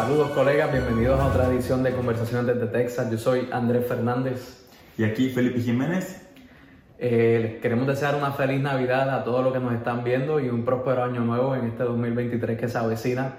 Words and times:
Saludos 0.00 0.30
colegas, 0.30 0.72
bienvenidos 0.72 1.20
a 1.20 1.26
otra 1.26 1.52
edición 1.52 1.82
de 1.82 1.92
Conversaciones 1.92 2.46
desde 2.46 2.68
Texas. 2.68 3.10
Yo 3.10 3.18
soy 3.18 3.50
Andrés 3.52 3.86
Fernández. 3.86 4.64
Y 4.96 5.04
aquí 5.04 5.28
Felipe 5.28 5.60
Jiménez. 5.60 6.22
Eh, 6.98 7.58
queremos 7.60 7.86
desear 7.86 8.14
una 8.14 8.32
feliz 8.32 8.62
Navidad 8.62 9.10
a 9.10 9.22
todos 9.24 9.44
los 9.44 9.52
que 9.52 9.58
nos 9.58 9.74
están 9.74 10.02
viendo 10.02 10.40
y 10.40 10.48
un 10.48 10.64
próspero 10.64 11.04
año 11.04 11.20
nuevo 11.20 11.54
en 11.54 11.66
este 11.66 11.82
2023 11.82 12.58
que 12.58 12.66
se 12.66 12.78
avecina. 12.78 13.34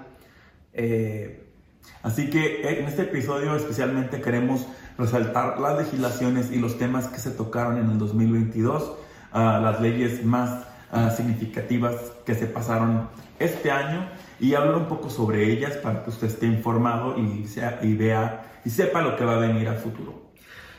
Eh, 0.72 1.48
Así 2.04 2.30
que 2.30 2.78
en 2.78 2.84
este 2.84 3.02
episodio 3.02 3.56
especialmente 3.56 4.20
queremos 4.20 4.68
resaltar 4.96 5.58
las 5.58 5.76
legislaciones 5.76 6.52
y 6.52 6.60
los 6.60 6.78
temas 6.78 7.08
que 7.08 7.18
se 7.18 7.32
tocaron 7.32 7.76
en 7.76 7.90
el 7.90 7.98
2022, 7.98 8.98
ah, 9.32 9.58
las 9.60 9.80
leyes 9.80 10.24
más 10.24 10.64
ah, 10.92 11.10
significativas 11.10 11.96
que 12.24 12.36
se 12.36 12.46
pasaron 12.46 13.08
este 13.40 13.72
año 13.72 14.08
y 14.42 14.56
hablar 14.56 14.74
un 14.74 14.86
poco 14.86 15.08
sobre 15.08 15.52
ellas 15.52 15.76
para 15.76 16.02
que 16.02 16.10
usted 16.10 16.26
esté 16.26 16.46
informado 16.46 17.16
y, 17.16 17.46
sea, 17.46 17.78
y 17.80 17.94
vea 17.94 18.42
y 18.64 18.70
sepa 18.70 19.00
lo 19.00 19.16
que 19.16 19.24
va 19.24 19.36
a 19.36 19.38
venir 19.38 19.68
al 19.68 19.76
futuro. 19.76 20.32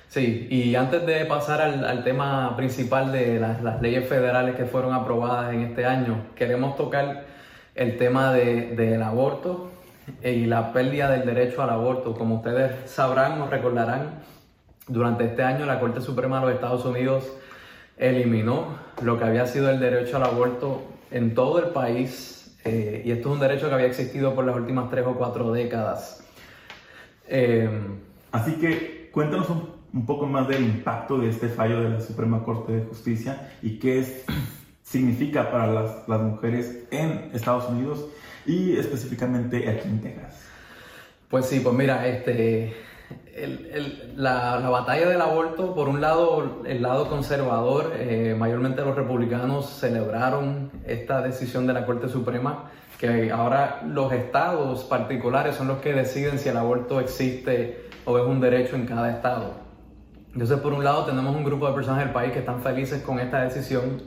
Sí, 0.10 0.48
y 0.52 0.76
antes 0.76 1.06
de 1.06 1.24
pasar 1.26 1.62
al, 1.62 2.04
tema 2.04 2.58
principal 2.58 3.14
de 3.14 3.40
las, 3.40 3.82
leyes 3.82 4.08
federales 4.08 4.56
que 4.56 4.66
fueron 4.66 4.94
aprobadas 4.94 5.54
en 5.54 5.62
este 5.62 5.86
año, 5.86 6.26
queremos 6.36 6.76
tocar 6.76 7.26
el 7.74 7.98
tema 7.98 8.34
de, 8.34 8.76
del 8.76 9.02
aborto 9.02 9.72
y 10.22 10.46
la 10.46 10.74
pérdida 10.74 11.10
del 11.10 11.26
derecho 11.26 11.64
al 11.64 11.70
aborto. 11.70 12.16
Como 12.16 12.36
ustedes 12.36 12.92
sabrán 12.92 13.42
o 13.42 13.48
recordarán, 13.48 14.20
durante 14.90 15.24
este 15.24 15.42
año 15.42 15.66
la 15.66 15.80
Corte 15.80 16.02
Suprema 16.02 16.42
de 16.42 16.48
los 16.48 16.56
Estados 16.56 16.84
Unidos 16.84 17.32
eliminó 17.96 18.78
lo 19.02 19.18
que 19.18 19.24
había 19.24 19.48
sido 19.48 19.70
el 19.70 19.80
derecho 19.80 20.18
al 20.18 20.24
aborto 20.24 20.84
en 21.12 21.34
todo 21.34 21.60
el 21.60 21.70
país 21.70 22.43
eh, 22.66 23.02
y 23.06 23.12
esto 23.12 23.30
es 23.30 23.34
un 23.36 23.40
derecho 23.40 23.68
que 23.68 23.76
había 23.76 23.88
existido 23.88 24.34
por 24.34 24.46
las 24.46 24.56
últimas 24.56 24.90
tres 24.90 25.06
o 25.06 25.16
cuatro 25.16 25.52
décadas. 25.52 26.24
Eh, 27.28 27.70
Así 28.34 28.54
que 28.54 29.10
cuéntanos 29.12 29.48
un, 29.52 30.06
poco 30.08 30.26
más 30.26 30.48
del 30.48 30.64
impacto 30.64 31.20
de 31.20 31.30
este 31.30 31.48
fallo 31.50 31.82
de 31.82 31.90
la 31.90 32.02
Suprema 32.02 32.44
Corte 32.44 32.74
de 32.74 32.84
Justicia 32.84 33.52
y 33.62 33.78
qué 33.78 34.00
es, 34.00 34.26
significa 34.84 35.52
para 35.52 35.68
las, 35.68 36.10
las 36.10 36.20
mujeres 36.20 36.80
en 36.90 37.30
Estados 37.32 37.70
Unidos 37.70 38.08
y 38.48 38.76
específicamente 38.76 39.70
aquí 39.70 39.88
en 39.88 40.02
Texas. 40.02 40.42
Pues 41.30 41.46
sí, 41.46 41.60
pues 41.60 41.76
mira, 41.76 42.08
este, 42.08 42.74
la, 44.16 44.60
la, 44.60 44.70
batalla 44.70 45.08
del 45.08 45.22
aborto, 45.22 45.74
por 45.74 45.90
un 45.90 46.02
lado, 46.02 46.62
el 46.66 46.82
lado 46.82 47.10
conservador, 47.10 47.94
eh, 47.98 48.36
mayormente 48.38 48.82
los 48.82 48.96
republicanos 48.96 49.70
celebraron 49.70 50.72
esta 50.86 51.22
decisión 51.22 51.66
de 51.66 51.74
la 51.74 51.86
Corte 51.86 52.10
Suprema, 52.10 52.72
que 53.00 53.32
ahora 53.32 53.82
los 53.88 54.12
estados 54.14 54.84
particulares 54.84 55.56
son 55.56 55.68
los 55.68 55.80
que 55.80 55.94
deciden 55.94 56.40
si 56.40 56.50
el 56.50 56.58
aborto 56.58 57.00
existe 57.00 57.90
o 58.06 58.18
es 58.18 58.26
un 58.26 58.40
derecho 58.40 58.76
en 58.76 58.86
cada 58.86 59.12
estado. 59.12 59.64
Entonces, 60.34 60.60
por 60.60 60.74
un 60.74 60.84
lado, 60.84 61.06
tenemos 61.06 61.36
un 61.36 61.44
grupo 61.44 61.68
de 61.68 61.74
personas 61.74 62.00
del 62.00 62.12
país 62.12 62.32
que 62.32 62.40
están 62.40 62.62
felices 62.62 63.02
con 63.02 63.20
esta 63.20 63.42
decisión 63.42 64.02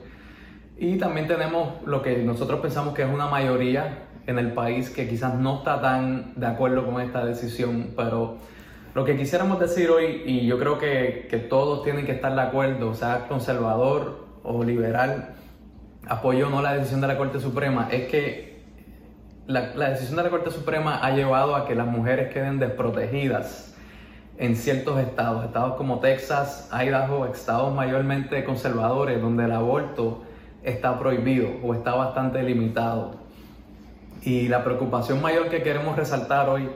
y 0.78 0.98
también 0.98 1.26
tenemos 1.26 1.82
lo 1.86 2.02
que 2.02 2.18
nosotros 2.18 2.60
pensamos 2.60 2.94
que 2.94 3.02
es 3.02 3.08
una 3.08 3.28
mayoría 3.28 4.06
en 4.26 4.38
el 4.38 4.52
país 4.52 4.90
que 4.90 5.08
quizás 5.08 5.34
no 5.34 5.58
está 5.58 5.80
tan 5.80 6.34
de 6.34 6.46
acuerdo 6.46 6.84
con 6.84 7.00
esta 7.00 7.24
decisión, 7.24 7.92
pero 7.96 8.38
lo 8.96 9.04
que 9.04 9.14
quisiéramos 9.14 9.60
decir 9.60 9.90
hoy, 9.90 10.22
y 10.24 10.46
yo 10.46 10.58
creo 10.58 10.78
que, 10.78 11.26
que 11.28 11.36
todos 11.36 11.82
tienen 11.82 12.06
que 12.06 12.12
estar 12.12 12.34
de 12.34 12.40
acuerdo, 12.40 12.94
sea 12.94 13.28
conservador 13.28 14.24
o 14.42 14.64
liberal, 14.64 15.34
apoyo 16.08 16.46
o 16.46 16.50
no 16.50 16.62
la 16.62 16.72
decisión 16.72 17.02
de 17.02 17.08
la 17.08 17.18
Corte 17.18 17.38
Suprema, 17.38 17.88
es 17.92 18.08
que 18.08 18.64
la, 19.46 19.74
la, 19.74 19.90
decisión 19.90 20.16
de 20.16 20.22
la 20.22 20.30
Corte 20.30 20.50
Suprema 20.50 21.04
ha 21.04 21.10
llevado 21.10 21.56
a 21.56 21.66
que 21.66 21.74
las 21.74 21.86
mujeres 21.86 22.32
queden 22.32 22.58
desprotegidas 22.58 23.76
en 24.38 24.56
ciertos 24.56 24.98
estados, 24.98 25.44
estados 25.44 25.74
como 25.74 26.00
Texas, 26.00 26.70
Idaho, 26.72 27.26
estados 27.26 27.74
mayormente 27.74 28.44
conservadores, 28.44 29.20
donde 29.20 29.44
el 29.44 29.52
aborto 29.52 30.22
está 30.62 30.98
prohibido 30.98 31.50
o 31.62 31.74
está 31.74 31.94
bastante 31.94 32.42
limitado. 32.42 33.16
Y 34.22 34.48
la 34.48 34.64
preocupación 34.64 35.20
mayor 35.20 35.50
que 35.50 35.62
queremos 35.62 35.98
resaltar 35.98 36.48
hoy 36.48 36.70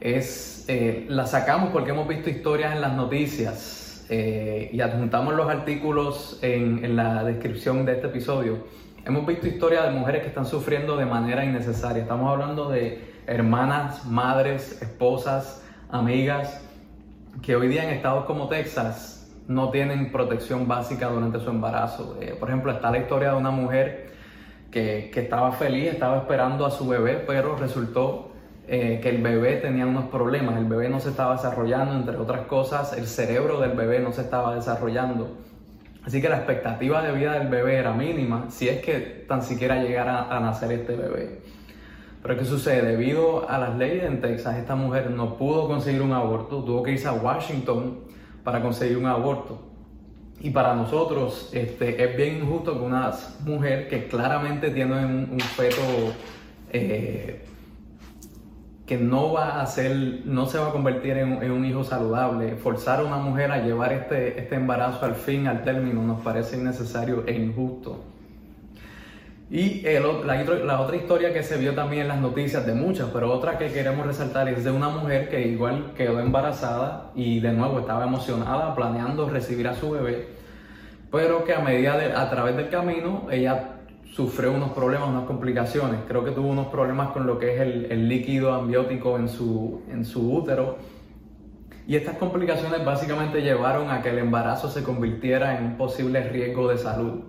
es, 0.00 0.64
eh, 0.68 1.06
la 1.08 1.26
sacamos 1.26 1.70
porque 1.70 1.90
hemos 1.90 2.06
visto 2.06 2.30
historias 2.30 2.74
en 2.74 2.80
las 2.80 2.92
noticias 2.92 4.06
eh, 4.08 4.70
y 4.72 4.80
adjuntamos 4.80 5.34
los 5.34 5.48
artículos 5.48 6.38
en, 6.42 6.84
en, 6.84 6.96
la 6.96 7.24
descripción 7.24 7.84
de 7.84 7.92
este 7.92 8.06
episodio. 8.06 8.66
Hemos 9.04 9.26
visto 9.26 9.46
historias 9.46 9.84
de 9.84 9.90
mujeres 9.90 10.22
que 10.22 10.28
están 10.28 10.46
sufriendo 10.46 10.96
de 10.96 11.06
manera 11.06 11.44
innecesaria. 11.44 12.02
Estamos 12.02 12.30
hablando 12.30 12.68
de 12.68 13.14
hermanas, 13.26 14.04
madres, 14.06 14.80
esposas, 14.82 15.62
amigas, 15.90 16.62
que 17.42 17.56
hoy 17.56 17.68
día 17.68 17.84
en 17.84 17.90
estados 17.90 18.24
como 18.24 18.48
Texas 18.48 19.30
no 19.46 19.70
tienen 19.70 20.12
protección 20.12 20.68
básica 20.68 21.08
durante 21.08 21.40
su 21.40 21.50
embarazo. 21.50 22.18
Eh, 22.20 22.36
por 22.38 22.48
ejemplo, 22.48 22.72
está 22.72 22.90
la 22.90 22.98
historia 22.98 23.30
de 23.30 23.36
una 23.36 23.50
mujer 23.50 24.10
que, 24.70 25.10
que 25.12 25.20
estaba 25.20 25.52
feliz, 25.52 25.92
estaba 25.92 26.18
esperando 26.18 26.66
a 26.66 26.70
su 26.70 26.86
bebé, 26.86 27.22
pero 27.26 27.56
resultó 27.56 28.27
eh, 28.70 29.00
que 29.02 29.08
el 29.08 29.22
bebé 29.22 29.56
tenía 29.56 29.86
unos 29.86 30.10
problemas, 30.10 30.58
el 30.58 30.66
bebé 30.66 30.90
no 30.90 31.00
se 31.00 31.08
estaba 31.08 31.36
desarrollando, 31.36 31.94
entre 31.94 32.16
otras 32.18 32.46
cosas, 32.46 32.92
el 32.92 33.06
cerebro 33.06 33.60
del 33.60 33.70
bebé 33.70 34.00
no 34.00 34.12
se 34.12 34.20
estaba 34.20 34.54
desarrollando. 34.54 35.38
Así 36.04 36.20
que 36.20 36.28
la 36.28 36.36
expectativa 36.36 37.02
de 37.02 37.12
vida 37.12 37.38
del 37.38 37.48
bebé 37.48 37.76
era 37.76 37.94
mínima, 37.94 38.50
si 38.50 38.68
es 38.68 38.82
que 38.82 39.24
tan 39.26 39.42
siquiera 39.42 39.82
llegara 39.82 40.34
a 40.34 40.38
nacer 40.40 40.70
este 40.72 40.96
bebé. 40.96 41.40
Pero 42.22 42.36
¿qué 42.36 42.44
sucede? 42.44 42.82
Debido 42.82 43.48
a 43.48 43.56
las 43.56 43.76
leyes 43.76 44.04
en 44.04 44.20
Texas, 44.20 44.56
esta 44.56 44.74
mujer 44.74 45.10
no 45.10 45.38
pudo 45.38 45.66
conseguir 45.66 46.02
un 46.02 46.12
aborto, 46.12 46.62
tuvo 46.62 46.82
que 46.82 46.92
irse 46.92 47.08
a 47.08 47.12
Washington 47.12 48.00
para 48.44 48.60
conseguir 48.60 48.98
un 48.98 49.06
aborto. 49.06 49.62
Y 50.40 50.50
para 50.50 50.74
nosotros 50.74 51.48
este, 51.54 52.04
es 52.04 52.16
bien 52.16 52.38
injusto 52.38 52.78
que 52.78 52.84
una 52.84 53.12
mujer 53.46 53.88
que 53.88 54.08
claramente 54.08 54.70
tiene 54.70 55.06
un, 55.06 55.40
feto 55.40 55.82
eh, 56.70 57.44
que 58.88 58.96
no 58.96 59.34
va 59.34 59.60
a 59.60 59.66
ser, 59.66 60.22
no 60.24 60.46
se 60.46 60.58
va 60.58 60.68
a 60.68 60.72
convertir 60.72 61.18
en, 61.18 61.50
un 61.50 61.64
hijo 61.66 61.84
saludable. 61.84 62.56
Forzar 62.56 63.00
a 63.00 63.04
una 63.04 63.18
mujer 63.18 63.52
a 63.52 63.58
llevar 63.58 63.92
este, 63.92 64.40
este 64.40 64.54
embarazo 64.54 65.04
al 65.04 65.14
fin, 65.14 65.46
al 65.46 65.62
término, 65.62 66.02
nos 66.02 66.22
parece 66.22 66.56
innecesario 66.56 67.22
e 67.26 67.34
injusto. 67.34 68.02
Y 69.50 69.82
la, 69.82 70.42
la, 70.42 70.80
otra 70.80 70.96
historia 70.96 71.34
que 71.34 71.42
se 71.42 71.58
vio 71.58 71.74
también 71.74 72.02
en 72.02 72.08
las 72.08 72.18
noticias 72.18 72.64
de 72.66 72.72
muchas, 72.72 73.08
pero 73.12 73.30
otra 73.30 73.58
que 73.58 73.68
queremos 73.68 74.06
resaltar 74.06 74.48
es 74.48 74.64
de 74.64 74.70
una 74.70 74.88
mujer 74.88 75.28
que 75.28 75.46
igual 75.46 75.92
quedó 75.94 76.20
embarazada 76.20 77.10
y 77.14 77.40
de 77.40 77.52
nuevo 77.52 77.80
estaba 77.80 78.04
emocionada, 78.04 78.74
planeando 78.74 79.28
recibir 79.28 79.68
a 79.68 79.74
su 79.74 79.90
bebé, 79.90 80.28
pero 81.10 81.44
que 81.44 81.54
a 81.54 81.60
medida 81.60 81.96
de, 81.96 82.12
a 82.12 82.28
través 82.30 82.56
del 82.56 82.68
camino 82.68 83.26
ella 83.30 83.77
sufrió 84.12 84.52
unos 84.52 84.70
problemas, 84.70 85.08
unas 85.08 85.24
complicaciones. 85.24 86.00
Creo 86.08 86.24
que 86.24 86.30
tuvo 86.30 86.48
unos 86.48 86.68
problemas 86.68 87.10
con 87.10 87.26
lo 87.26 87.38
que 87.38 87.54
es 87.54 87.60
el, 87.60 88.08
líquido 88.08 88.52
ambiótico 88.52 89.18
en 89.18 89.28
su, 89.28 89.82
en 89.90 90.04
su 90.04 90.32
útero. 90.32 90.78
Y 91.86 91.96
estas 91.96 92.16
complicaciones 92.16 92.84
básicamente 92.84 93.40
llevaron 93.40 93.90
a 93.90 94.02
que 94.02 94.10
el 94.10 94.18
embarazo 94.18 94.68
se 94.68 94.82
convirtiera 94.82 95.58
en 95.58 95.64
un 95.64 95.76
posible 95.76 96.28
riesgo 96.28 96.68
de 96.68 96.78
salud. 96.78 97.22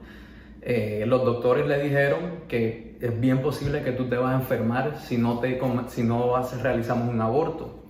Eh, 0.61 1.05
los 1.07 1.23
doctores 1.23 1.65
le 1.67 1.81
dijeron 1.81 2.19
que 2.49 2.97
es 2.99 3.19
bien 3.19 3.41
posible 3.41 3.81
que 3.81 3.93
tú 3.93 4.09
te 4.09 4.17
vas 4.17 4.33
a 4.33 4.35
enfermar 4.35 4.97
si 4.99 5.17
no, 5.17 5.39
te, 5.39 5.59
si 5.87 6.03
no 6.03 6.35
realizamos 6.61 7.07
un 7.07 7.21
aborto. 7.21 7.83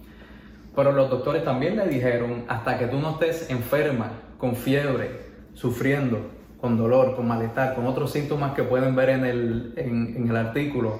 Pero 0.75 0.91
los 0.91 1.09
doctores 1.09 1.43
también 1.43 1.75
le 1.75 1.87
dijeron, 1.87 2.45
hasta 2.47 2.77
que 2.77 2.85
tú 2.85 2.99
no 2.99 3.11
estés 3.11 3.49
enferma, 3.49 4.11
con 4.37 4.55
fiebre, 4.55 5.09
sufriendo, 5.53 6.38
con 6.59 6.77
dolor, 6.77 7.15
con 7.15 7.27
malestar, 7.27 7.75
con 7.75 7.87
otros 7.87 8.11
síntomas 8.11 8.53
que 8.53 8.63
pueden 8.63 8.95
ver 8.95 9.09
en 9.09 9.25
el, 9.25 9.73
en, 9.77 10.27
el 10.29 10.35
artículo, 10.35 10.99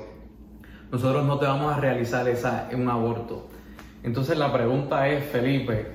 nosotros 0.91 1.25
no 1.25 1.37
te 1.37 1.45
vamos 1.45 1.75
a 1.75 1.79
realizar 1.79 2.27
esa, 2.27 2.69
un 2.73 2.89
aborto. 2.89 3.49
Entonces 4.03 4.37
la 4.37 4.53
pregunta 4.53 5.07
es, 5.09 5.23
Felipe, 5.25 5.87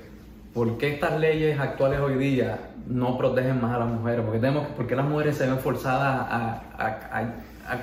¿por 0.53 0.77
qué 0.77 0.95
estas 0.95 1.19
leyes 1.19 1.59
actuales 1.59 2.01
hoy 2.01 2.17
día 2.17 2.73
no 2.87 3.17
protegen 3.17 3.61
más 3.61 3.75
a 3.75 3.79
las 3.79 3.89
mujeres? 3.89 4.25
¿Por 4.25 4.35
qué, 4.35 4.41
tenemos, 4.41 4.67
por 4.69 4.87
qué 4.87 4.97
las 4.97 5.07
mujeres 5.07 5.37
se 5.37 5.47
ven 5.47 5.59
forzadas 5.59 6.27
a, 6.31 6.63
a, 6.79 6.87
a, 7.17 7.79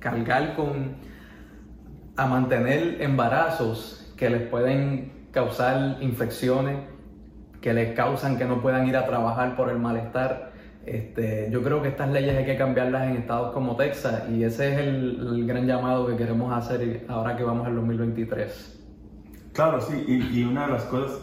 cargar 0.00 0.56
con, 0.56 0.96
a 2.16 2.26
mantener 2.26 3.00
embarazos 3.00 4.12
que 4.16 4.28
les 4.28 4.42
pueden 4.48 5.28
causar 5.30 5.98
infecciones, 6.00 6.78
que 7.60 7.72
les 7.72 7.94
causan 7.94 8.36
que 8.36 8.44
no 8.44 8.60
puedan 8.60 8.86
ir 8.88 8.96
a 8.96 9.06
trabajar 9.06 9.54
por 9.54 9.70
el 9.70 9.78
malestar? 9.78 10.53
Este, 10.86 11.48
yo 11.50 11.62
creo 11.62 11.80
que 11.80 11.88
estas 11.88 12.10
leyes 12.10 12.36
hay 12.36 12.44
que 12.44 12.56
cambiarlas 12.56 13.08
en 13.08 13.16
estados 13.16 13.52
como 13.52 13.76
Texas 13.76 14.24
y 14.30 14.44
ese 14.44 14.72
es 14.72 14.78
el, 14.78 15.46
gran 15.46 15.66
llamado 15.66 16.06
que 16.06 16.16
queremos 16.16 16.52
hacer 16.52 17.06
ahora 17.08 17.36
que 17.36 17.42
vamos 17.42 17.66
al 17.66 17.74
2023. 17.76 18.80
Claro, 19.52 19.80
sí, 19.80 20.04
y, 20.06 20.42
una 20.42 20.66
de 20.66 20.72
las 20.72 20.84
cosas 20.84 21.20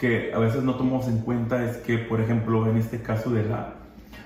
que 0.00 0.32
a 0.34 0.38
veces 0.38 0.62
no 0.62 0.74
tomamos 0.74 1.06
en 1.08 1.18
cuenta 1.18 1.64
es 1.64 1.76
que, 1.78 1.98
por 1.98 2.20
ejemplo, 2.20 2.66
en 2.68 2.78
este 2.78 3.00
caso 3.02 3.30
de 3.30 3.44
la, 3.44 3.74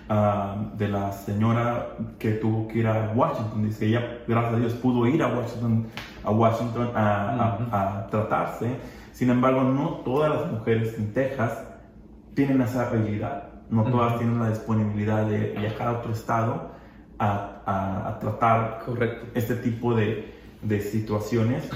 ah, 0.09 0.71
de 0.79 0.89
la 0.89 1.13
señora 1.13 1.97
que 2.19 2.33
tuvo 2.33 2.69
que 2.69 2.79
ir 2.79 2.87
a 2.87 3.13
Washington. 3.15 3.65
Dice, 3.65 3.87
ella, 3.87 4.19
gracias 4.27 4.55
a 4.55 4.57
Dios, 4.57 4.73
pudo 4.75 5.07
ir 5.07 5.23
a 5.23 5.29
Washington 5.29 5.87
a, 6.25 6.31
Washington 6.31 6.91
a, 6.95 8.07
tratarse. 8.11 8.77
Sin 9.13 9.31
embargo, 9.31 9.63
no 9.63 10.01
todas 10.05 10.31
las 10.31 10.53
mujeres 10.53 10.97
en 10.97 11.13
Texas 11.13 11.65
tienen 12.35 12.61
esa 12.63 12.89
habilidad. 12.89 13.50
No 13.71 13.85
todas 13.85 14.19
tienen 14.19 14.41
la 14.41 14.51
disponibilidad 14.51 15.27
de 15.27 15.55
viajar 15.59 15.89
a 15.89 15.93
otro 15.99 16.13
estado 16.13 16.71
a, 17.19 18.19
tratar 18.21 18.83
Correcto. 18.85 19.27
este 19.35 19.55
tipo 19.57 19.95
de, 19.95 20.35
de, 20.63 20.81
situaciones 20.81 21.69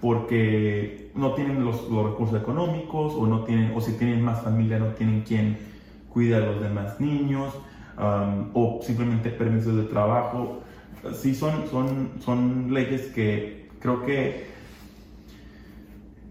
porque 0.00 1.10
no 1.14 1.34
tienen 1.34 1.64
los, 1.64 1.88
los, 1.88 2.10
recursos 2.10 2.40
económicos 2.40 3.14
o 3.14 3.26
no 3.26 3.44
tienen 3.44 3.72
o 3.74 3.80
si 3.80 3.92
tienen 3.92 4.22
más 4.22 4.42
familia 4.42 4.78
no 4.78 4.88
tienen 4.88 5.22
quien 5.22 5.58
cuide 6.08 6.36
a 6.36 6.40
los 6.40 6.60
demás 6.60 7.00
niños 7.00 7.54
um, 7.98 8.50
o 8.54 8.80
simplemente 8.82 9.30
permisos 9.30 9.76
de 9.76 9.84
trabajo. 9.84 10.62
Sí 11.14 11.34
son 11.34 11.68
son 11.70 12.10
son 12.20 12.72
leyes 12.72 13.12
que 13.12 13.70
creo 13.80 14.04
que 14.04 14.50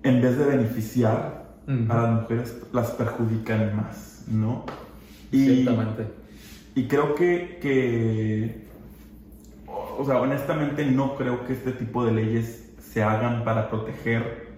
en 0.03 0.21
vez 0.21 0.38
de 0.38 0.45
beneficiar 0.45 1.45
a 1.67 1.94
las 1.95 2.21
mujeres 2.21 2.62
las 2.73 2.91
perjudican 2.91 3.75
más 3.75 4.25
no 4.27 4.65
y, 5.31 5.68
y 6.75 6.88
creo 6.88 7.16
que, 7.16 7.60
que, 7.62 8.66
o 9.68 10.04
sea, 10.06 10.19
honestamente 10.19 10.86
no 10.86 11.16
creo 11.16 11.45
que 11.45 11.54
este 11.54 11.72
tipo 11.72 12.06
de 12.06 12.12
leyes 12.12 12.74
se 12.80 13.04
hagan 13.04 13.44
para 13.44 13.69
proteger, 13.69 14.56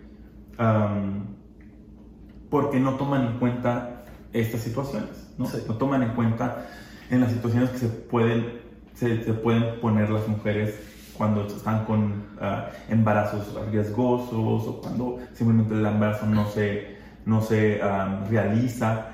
porque 2.49 2.79
no 2.79 2.95
toman 2.95 3.25
en 3.27 3.39
cuenta 3.39 4.05
estas 4.33 4.61
situaciones, 4.61 5.29
¿no? 5.37 5.47
No 5.67 5.75
toman 5.75 6.03
en 6.03 6.09
cuenta 6.09 6.67
en 7.09 7.21
las 7.21 7.31
situaciones 7.31 7.69
que 7.71 7.77
se 7.79 7.87
pueden, 7.87 8.61
se, 8.93 9.09
pueden 9.33 9.79
poner 9.79 10.09
las 10.09 10.27
mujeres 10.27 10.79
cuando 11.17 11.47
están 11.47 11.85
con 11.85 12.25
ah, 12.39 12.69
embarazos 12.89 13.53
riesgosos 13.71 14.67
o 14.67 14.81
cuando 14.81 15.19
simplemente 15.33 15.73
el 15.73 15.85
embarazo 15.85 16.25
no 16.27 16.47
se, 16.47 16.97
no 17.25 17.41
se 17.41 17.81
realiza 18.29 19.07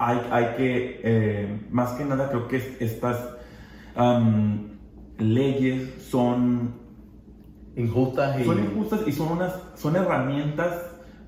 hay, 0.00 0.18
hay 0.30 0.44
que, 0.56 1.00
eh, 1.04 1.60
más 1.70 1.90
que 1.92 2.06
nada 2.06 2.30
creo 2.30 2.48
que 2.48 2.56
estas 2.80 3.36
leyes 5.18 6.02
son 6.02 6.74
injustas 7.76 8.40
y... 8.40 8.44
Son 8.44 8.58
injustas 8.58 9.00
y 9.06 9.12
son, 9.12 9.32
unas, 9.32 9.54
son 9.74 9.96
herramientas 9.96 10.86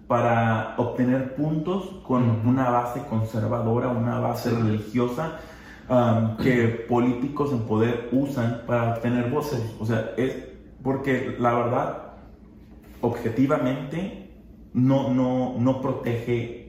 para 0.08 0.74
obtener 0.78 1.34
puntos 1.34 2.00
con 2.02 2.46
una 2.46 2.70
base 2.70 3.02
conservadora, 3.10 3.88
una 3.88 4.18
base 4.18 4.50
religiosa 4.50 5.38
que 6.42 6.86
políticos 6.88 7.52
en 7.52 7.60
poder 7.64 8.08
usan 8.10 8.62
para 8.66 8.94
obtener 8.94 9.28
votos. 9.28 9.60
O 9.78 9.84
sea, 9.84 10.12
es 10.16 10.34
porque 10.82 11.36
la 11.38 11.52
verdad, 11.52 12.02
objetivamente, 13.02 14.30
no, 14.72 15.10
no, 15.10 15.56
no 15.58 15.82
protege 15.82 16.61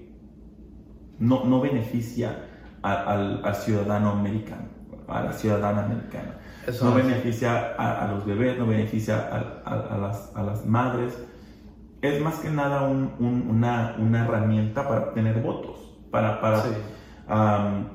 no, 1.23 1.45
no 1.45 1.61
beneficia 1.61 2.49
al, 2.81 3.55
ciudadano 3.55 4.11
americano, 4.11 4.67
a 5.07 5.23
la 5.23 5.33
ciudadana 5.33 5.85
americana. 5.85 6.37
no 6.81 6.93
beneficia 6.93 7.75
a, 7.77 8.07
los 8.11 8.25
bebés, 8.25 8.59
no 8.59 8.67
beneficia 8.67 9.17
a, 9.65 9.97
las, 9.97 10.31
a, 10.35 10.43
las, 10.43 10.65
madres. 10.65 11.17
Es 12.01 12.21
más 12.21 12.35
que 12.39 12.49
nada 12.49 12.83
una, 12.83 13.95
una, 13.97 14.25
herramienta 14.25 14.85
para 14.85 14.99
obtener 15.07 15.41
votos, 15.41 15.97
para, 16.11 16.41
para 16.41 16.61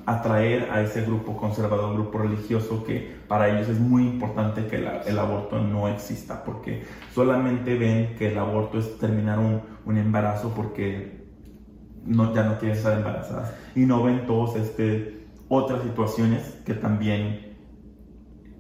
atraer 0.07 0.71
a 0.71 0.81
ese 0.81 1.03
grupo 1.03 1.37
conservador, 1.37 1.93
grupo 1.93 2.21
religioso, 2.21 2.83
que 2.85 3.19
para 3.29 3.51
ellos 3.51 3.69
es 3.69 3.79
muy 3.79 4.05
importante 4.05 4.67
que 4.67 4.77
el 4.77 5.19
aborto 5.19 5.59
no 5.59 5.87
exista, 5.89 6.43
porque 6.45 6.87
solamente 7.15 7.77
ven 7.77 8.17
que 8.17 8.33
el 8.33 8.39
aborto 8.39 8.79
es 8.79 8.97
terminar 8.97 9.39
un, 9.39 9.61
un 9.85 9.99
embarazo 9.99 10.55
porque 10.55 11.28
no, 12.09 12.35
ya 12.35 12.45
no 12.45 12.59
quieren 12.59 12.77
estar 12.77 12.97
embarazadas 12.97 13.53
y 13.75 13.81
no 13.81 14.03
ven 14.03 14.27
todas 14.27 14.57
este, 14.57 15.27
otras 15.49 15.83
situaciones 15.83 16.59
que 16.65 16.75
también 16.75 17.57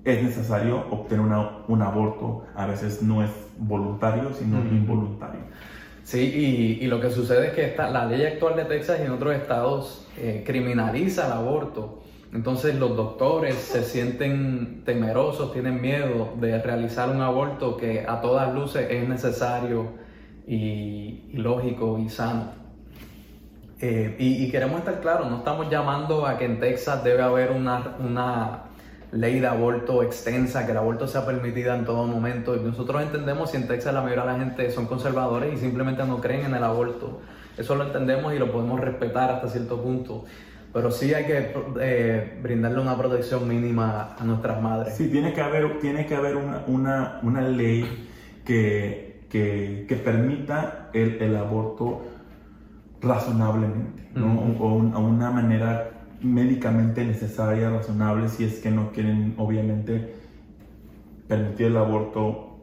es 0.05 0.23
necesario 0.23 0.85
obtener 0.91 1.27
un 1.67 1.83
aborto. 1.83 2.47
A 2.55 2.67
veces 2.67 3.03
no 3.03 3.23
es 3.23 3.31
voluntario, 3.59 4.33
sino 4.33 4.59
involuntario. 4.59 5.41
Sí, 6.05 6.79
y, 6.81 6.87
lo 6.87 7.01
que 7.01 7.11
sucede 7.11 7.49
es 7.49 7.53
que 7.53 7.67
esta, 7.67 7.91
la 7.91 8.07
ley 8.07 8.25
actual 8.25 8.57
de 8.57 8.65
Texas 8.65 8.99
y 9.01 9.05
en 9.05 9.11
otros 9.13 9.35
estados 9.35 10.09
eh, 10.17 10.43
criminaliza 10.47 11.27
el 11.27 11.33
aborto. 11.33 12.03
Entonces 12.33 12.75
los 12.77 12.97
doctores 12.97 13.55
se 13.55 13.83
sienten 13.83 14.83
temerosos, 14.85 15.53
tienen 15.53 15.81
miedo 15.81 16.35
de 16.41 16.63
realizar 16.63 17.11
un 17.11 17.21
aborto 17.21 17.77
que 17.77 18.07
a 18.07 18.21
todas 18.21 18.55
luces 18.55 18.87
es 18.91 19.09
necesario 19.09 19.87
y 20.47 21.31
lógico 21.35 21.99
y 21.99 22.09
sano. 22.09 22.58
Eh, 23.81 24.17
y, 24.19 24.51
queremos 24.51 24.81
estar 24.81 25.01
claros, 25.01 25.31
no 25.31 25.39
estamos 25.39 25.71
llamando 25.71 26.27
a 26.27 26.37
que 26.37 26.47
en 26.47 26.59
Texas 26.59 27.05
debe 27.05 27.23
haber 27.23 27.53
una, 27.53 27.95
una 28.01 28.63
ley 29.13 29.39
de 29.39 29.47
aborto 29.47 30.03
extensa, 30.03 30.67
que 30.67 30.73
el 30.73 30.79
aborto 30.79 31.07
sea 31.07 31.25
permitida 31.25 31.77
en 31.77 31.85
todo 31.85 32.05
momento. 32.05 32.57
Nosotros 32.57 33.03
entendemos 33.03 33.53
si 33.53 33.57
en 33.57 33.69
Texas 33.69 33.95
la 33.95 34.01
mayoría 34.01 34.25
de 34.25 34.33
la 34.33 34.39
gente 34.39 34.71
son 34.73 34.87
conservadores 34.87 35.55
y 35.55 35.57
simplemente 35.59 36.05
no 36.05 36.21
creen 36.21 36.47
en 36.47 36.55
el 36.57 36.65
aborto. 36.65 37.21
Eso 37.57 37.77
lo 37.77 37.85
entendemos 37.85 38.35
y 38.35 38.39
lo 38.39 38.51
podemos 38.51 38.81
respetar 38.81 39.31
hasta 39.31 39.49
cierto 39.49 39.81
punto. 39.81 40.25
Pero 40.73 40.91
sí 40.91 41.15
hay 41.15 41.25
que 41.25 41.53
eh, 41.81 42.39
brindarle 42.43 42.81
una 42.81 42.97
protección 42.99 43.47
mínima 43.47 44.17
a 44.19 44.25
nuestras 44.25 44.61
madres. 44.61 44.95
Sí, 44.97 45.09
tiene 45.09 45.33
que 45.33 45.41
haber, 45.41 45.79
tiene 45.79 46.05
que 46.05 46.17
haber 46.17 46.37
una, 46.37 46.65
una, 46.67 47.21
una 47.23 47.43
ley 47.43 48.09
que, 48.45 49.23
que, 49.31 49.87
que 49.89 49.97
permita 49.97 50.91
el, 50.93 51.23
el 51.23 51.37
aborto 51.37 52.18
razonablemente, 53.01 54.03
o, 54.17 54.81
a 54.95 54.99
una 54.99 55.31
manera 55.31 55.91
médicamente 56.21 57.05
necesaria, 57.05 57.71
razonable, 57.71 58.29
si 58.29 58.45
es 58.45 58.61
que 58.61 58.71
no 58.71 58.93
quieren, 58.93 59.35
obviamente, 59.39 60.15
permitir 61.29 61.67
el 61.67 61.77
aborto 61.77 62.61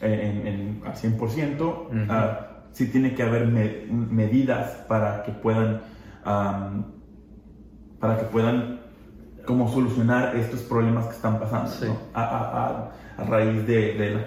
en, 0.00 0.82
al 0.84 0.94
100%. 0.94 2.06
Ah, 2.08 2.50
sí 2.72 2.86
tiene 2.88 3.14
que 3.14 3.22
haber 3.22 3.46
medidas 3.46 4.70
para 4.88 5.22
que 5.22 5.32
puedan, 5.32 5.80
para 6.24 8.18
que 8.18 8.24
puedan 8.26 8.80
como 9.46 9.70
solucionar 9.70 10.36
estos 10.36 10.60
problemas 10.60 11.06
que 11.06 11.12
están 11.12 11.38
pasando 11.38 11.70
a, 12.14 12.90
raíz 13.28 13.66
de, 13.66 14.10
la 14.14 14.26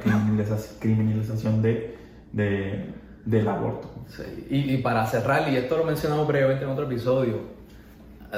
criminalización, 0.80 1.62
de, 1.62 1.98
del 3.26 3.48
aborto. 3.48 3.97
Y, 4.50 4.78
para 4.78 5.06
cerrar, 5.06 5.50
y 5.50 5.58
esto 5.58 5.78
lo 5.78 5.84
mencionamos 5.84 6.28
previamente 6.28 6.64
en 6.64 6.70
otro 6.72 6.86
episodio, 6.86 7.42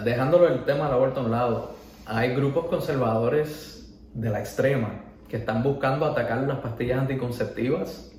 dejándolo 0.03 0.47
el 0.47 0.65
tema 0.65 0.85
del 0.85 0.93
aborto 0.93 1.21
a 1.21 1.23
un 1.23 1.31
lado, 1.31 1.75
hay 2.05 2.33
grupos 2.35 2.65
conservadores 2.65 3.91
de 4.13 4.29
la 4.29 4.39
extrema 4.39 4.89
que 5.27 5.37
están 5.37 5.61
buscando 5.61 6.05
atacar 6.05 6.39
las 6.39 6.57
pastillas 6.59 6.99
anticonceptivas. 6.99 8.11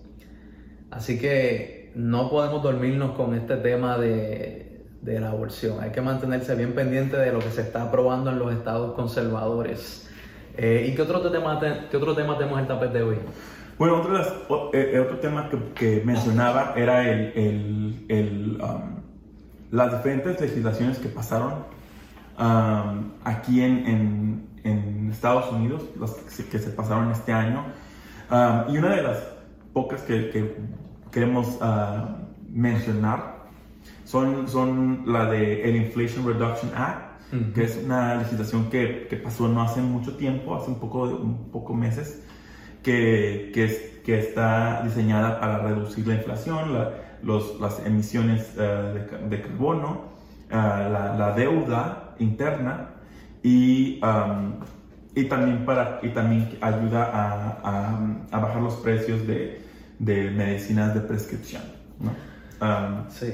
Así 0.91 1.19
que 1.19 1.93
no 1.95 2.31
podemos 2.31 2.63
dormirnos 2.63 3.17
con 3.17 3.35
este 3.35 3.57
tema 3.57 3.99
de, 3.99 4.87
de 5.03 5.21
la 5.21 5.31
aborción. 5.31 5.81
Hay 5.81 5.91
que 5.91 6.01
mantenerse 6.01 6.55
bien 6.55 6.75
pendiente 6.75 7.17
de 7.17 7.33
lo 7.33 7.41
que 7.41 7.51
se 7.51 7.63
está 7.63 7.83
aprobando 7.83 8.31
en 8.31 8.39
los 8.39 8.53
estados 8.53 8.95
conservadores. 8.95 10.09
Eh, 10.57 10.89
¿Y 10.91 10.95
qué 10.95 11.03
otro, 11.03 11.21
tema, 11.31 11.61
qué 11.91 11.97
otro 11.97 12.15
tema 12.15 12.37
tenemos 12.37 12.59
en 12.59 12.65
el 12.65 12.69
tapete 12.69 12.99
de 12.99 13.05
hoy? 13.05 13.17
Bueno, 13.81 13.97
otro, 13.97 14.15
eh, 14.75 14.91
eh, 14.93 14.99
otro 14.99 15.21
tema 15.21 15.49
que, 15.75 16.03
mencionaba 16.05 16.75
era 16.77 17.03
el, 17.09 18.05
el, 18.09 18.61
um, 18.61 19.01
las 19.71 19.91
diferentes 19.93 20.39
legislaciones 20.39 20.99
que 20.99 21.09
pasaron 21.09 21.65
um, 22.39 23.13
aquí 23.25 23.63
en, 23.63 24.47
en, 24.65 25.11
Estados 25.11 25.51
Unidos, 25.51 25.83
las 25.99 26.11
que 26.13 26.59
se, 26.59 26.71
pasaron 26.73 27.11
este 27.11 27.33
año. 27.33 27.65
Um, 28.31 28.75
y 28.75 28.77
una 28.77 28.97
de 28.97 29.03
las 29.03 29.17
pocas 29.73 30.03
que, 30.03 30.57
queremos 31.11 31.59
uh, 31.63 32.07
mencionar 32.51 33.47
son, 34.05 34.47
son 34.47 35.05
la 35.07 35.25
de 35.25 35.63
el 35.67 35.77
Inflation 35.77 36.27
Reduction 36.27 36.71
Act, 36.77 37.55
que 37.55 37.65
es 37.65 37.81
una 37.83 38.17
legislación 38.17 38.69
que, 38.69 39.07
que, 39.09 39.17
pasó 39.17 39.49
no 39.49 39.63
hace 39.63 39.81
mucho 39.81 40.19
tiempo, 40.19 40.55
hace 40.55 40.69
un 40.69 40.79
poco, 40.79 41.05
un 41.05 41.51
poco 41.51 41.73
meses, 41.73 42.23
que, 42.83 43.51
que, 43.55 44.03
que 44.05 44.19
está 44.19 44.83
diseñada 44.83 45.41
para 45.41 45.59
reducir 45.59 46.07
la 46.07 46.15
inflación, 46.15 46.73
los, 47.23 47.61
las 47.61 47.85
emisiones 47.85 48.55
eh, 48.59 49.07
de, 49.29 49.41
carbono, 49.43 50.05
eh, 50.49 50.55
la, 50.55 51.15
la, 51.17 51.33
deuda 51.33 52.15
interna 52.19 52.91
y, 53.43 54.01
um, 54.03 54.55
y, 55.15 55.25
también 55.25 55.65
para, 55.65 56.01
y 56.03 56.09
también 56.11 56.59
ayuda 56.61 57.11
a, 57.13 58.27
a, 58.31 58.39
bajar 58.39 58.63
los 58.63 58.75
precios 58.77 59.27
de, 59.27 59.63
de 59.99 60.31
medicinas 60.31 60.95
de 60.95 61.01
prescripción. 61.01 61.63
¿no? 61.99 62.11
Um, 62.67 63.09
sí. 63.09 63.33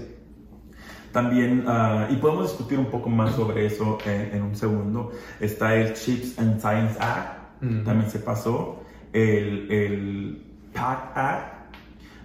también, 1.13 1.65
ah, 1.67 2.07
y 2.11 2.17
podemos 2.17 2.51
discutir 2.51 2.79
un 2.79 2.87
poco 2.87 3.09
más 3.09 3.35
sobre 3.35 3.67
eso 3.67 3.99
en, 4.05 4.43
un 4.43 4.55
segundo, 4.55 5.13
está 5.41 5.75
el 5.75 5.95
Chips 5.95 6.39
and 6.39 6.61
Science 6.61 6.97
Act, 7.01 7.37
también 7.85 8.11
se 8.11 8.19
pasó, 8.19 8.86
el, 9.17 9.71
el 9.71 10.43
PAC 10.75 11.17
Act, 11.17 11.75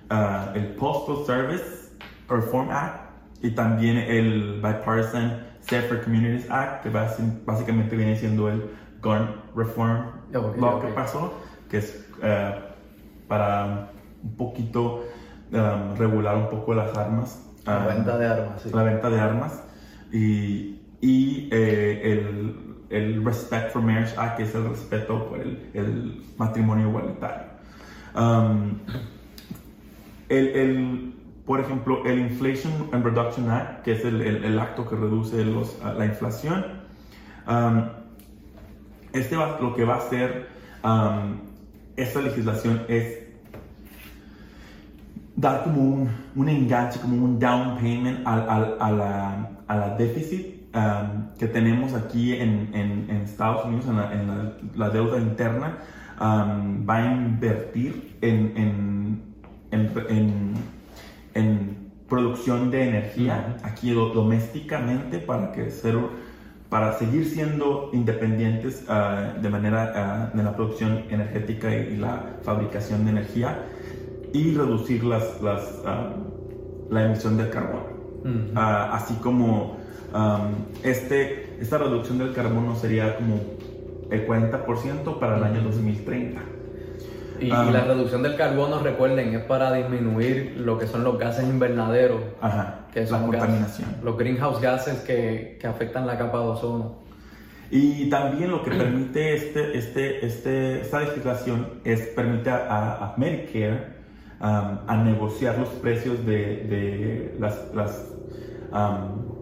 ah, 0.09 0.51
el 0.53 0.75
Postal 0.75 1.25
Service 1.25 1.89
Reform 2.27 2.69
Act 2.69 3.11
y 3.41 3.51
también 3.51 3.97
el 3.97 4.55
Bipartisan 4.55 5.47
Safer 5.61 6.03
Communities 6.03 6.49
Act, 6.51 6.83
que 6.83 6.89
básicamente 6.89 7.95
viene 7.95 8.17
siendo 8.17 8.49
el 8.49 8.69
Gun 9.01 9.29
Reform 9.55 10.05
Law 10.31 10.81
que 10.81 10.87
pasó, 10.87 11.33
que 11.69 11.77
es 11.77 12.05
eh, 12.21 12.55
para 13.27 13.89
un 14.21 14.35
poquito 14.35 15.05
um, 15.51 15.95
regular 15.97 16.35
un 16.35 16.49
poco 16.49 16.73
las 16.73 16.95
armas. 16.97 17.47
La 17.65 17.79
um, 17.79 17.87
venta 17.87 18.17
de 18.17 18.27
armas, 18.27 18.65
La 18.65 18.83
venta 18.83 19.09
de 19.09 19.19
armas. 19.19 19.63
Y, 20.11 20.81
y 20.99 21.47
eh, 21.51 22.01
el, 22.03 22.70
el, 22.91 23.23
Respect 23.23 23.71
for 23.71 23.81
Marriage 23.81 24.13
Act, 24.17 24.37
que 24.37 24.43
es 24.43 24.55
el 24.55 24.69
respeto 24.69 25.29
por 25.29 25.39
el, 25.39 25.69
el 25.73 26.21
matrimonio 26.37 26.89
igualitario. 26.89 27.47
Um, 28.15 28.79
el, 30.29 30.47
el, 30.47 31.13
por 31.45 31.59
ejemplo, 31.59 32.05
el 32.05 32.19
Inflation 32.19 32.89
and 32.91 33.03
Reduction 33.03 33.49
Act, 33.49 33.83
que 33.83 33.93
es 33.93 34.05
el, 34.05 34.21
el 34.21 34.59
acto 34.59 34.87
que 34.87 34.95
reduce 34.95 35.43
los, 35.43 35.77
la 35.83 36.05
inflación, 36.05 36.65
este 39.13 39.35
va, 39.35 39.59
lo 39.59 39.75
que 39.75 39.83
va 39.83 39.95
a 39.95 39.97
hacer 39.97 40.47
esta 41.95 42.21
legislación 42.21 42.83
es 42.87 43.19
dar 45.35 45.63
como 45.63 45.81
un, 45.81 46.09
un 46.35 46.49
enganche, 46.49 46.99
como 46.99 47.23
un 47.25 47.39
down 47.39 47.77
payment 47.77 48.25
a, 48.25 48.33
a, 48.33 48.91
la, 48.91 49.49
a 49.67 49.75
la, 49.75 49.95
déficit 49.97 50.50
um, 50.73 51.35
que 51.37 51.47
tenemos 51.47 51.93
aquí 51.93 52.33
en, 52.33 52.69
en, 52.73 53.07
en, 53.09 53.17
Estados 53.23 53.65
Unidos, 53.65 53.85
en 53.87 53.97
la, 53.97 54.13
en 54.13 54.53
la 54.75 54.89
deuda 54.89 55.17
interna, 55.17 55.77
um, 56.19 56.87
va 56.87 56.97
a 56.97 57.13
invertir 57.13 58.17
en, 58.21 59.21
en 61.33 61.81
producción 62.11 62.71
de 62.71 62.89
energía 62.89 63.57
aquí 63.63 63.91
domésticamente 63.91 65.19
para 65.19 65.53
que 65.53 65.71
ser 65.71 65.95
para 66.71 66.93
seguir 66.93 67.25
siendo 67.25 67.89
independientes 67.91 68.85
uh, 68.87 69.41
de 69.41 69.49
manera 69.49 70.29
uh, 70.33 70.37
de 70.37 70.41
la 70.41 70.55
producción 70.55 71.03
energética 71.09 71.69
y, 71.75 71.97
la 71.97 72.37
fabricación 72.43 73.03
de 73.03 73.11
energía 73.11 73.59
y 74.31 74.55
reducir 74.55 75.03
las, 75.03 75.41
las, 75.41 75.63
uh, 75.83 76.93
la 76.93 77.05
emisión 77.07 77.35
del 77.35 77.49
carbono. 77.49 77.87
así 78.55 79.15
como 79.15 79.80
um, 80.13 80.65
este, 80.83 81.57
esta 81.59 81.77
reducción 81.77 82.17
del 82.17 82.33
carbono 82.33 82.75
sería 82.75 83.15
como 83.15 83.39
el 84.11 84.27
40% 84.27 85.19
para 85.19 85.37
el 85.37 85.43
año 85.43 85.61
2030. 85.61 86.41
Y, 87.39 87.47
la 87.47 87.85
reducción 87.85 88.21
del 88.21 88.35
carbono, 88.35 88.79
recuerden, 88.79 89.33
es 89.33 89.43
para 89.45 89.73
disminuir 89.73 90.57
lo 90.57 90.77
que 90.77 90.85
son 90.85 91.03
los 91.03 91.17
gases 91.17 91.45
invernaderos, 91.45 92.21
que 92.93 93.07
son 93.07 93.21
la 93.21 93.27
contaminación. 93.27 93.95
los 94.03 94.15
greenhouse 94.15 94.61
gases 94.61 94.99
que, 94.99 95.57
que, 95.59 95.65
afectan 95.65 96.05
la 96.05 96.19
capa 96.19 96.37
de 96.37 96.43
ozono. 96.43 96.99
Y 97.71 98.09
también 98.09 98.51
lo 98.51 98.63
que 98.63 98.69
permite 98.69 99.33
este, 99.33 99.75
este, 99.75 100.23
este, 100.23 100.81
esta 100.81 100.99
legislación 100.99 101.79
es 101.83 102.01
permite 102.09 102.51
a, 102.51 103.15
Medicare 103.17 103.87
um, 104.39 104.77
a 104.85 105.01
negociar 105.03 105.57
los 105.57 105.69
precios 105.69 106.23
de, 106.25 106.35
de 106.35 107.35
las, 107.39 107.73
las 107.73 108.07
um, 108.71 109.40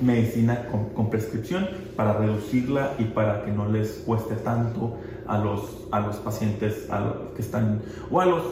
medicinas 0.00 0.58
con, 0.66 0.90
con 0.90 1.10
prescripción 1.10 1.68
para 1.96 2.14
reducirla 2.14 2.92
y 2.98 3.04
para 3.04 3.44
que 3.44 3.52
no 3.52 3.70
les 3.70 4.02
cueste 4.06 4.34
tanto 4.36 4.96
a 5.26 5.38
los, 5.38 5.86
a 5.90 6.00
los 6.00 6.16
pacientes 6.16 6.88
a 6.90 7.00
los 7.00 7.16
que 7.34 7.42
están, 7.42 7.82
o 8.10 8.20
a, 8.20 8.26
los, 8.26 8.42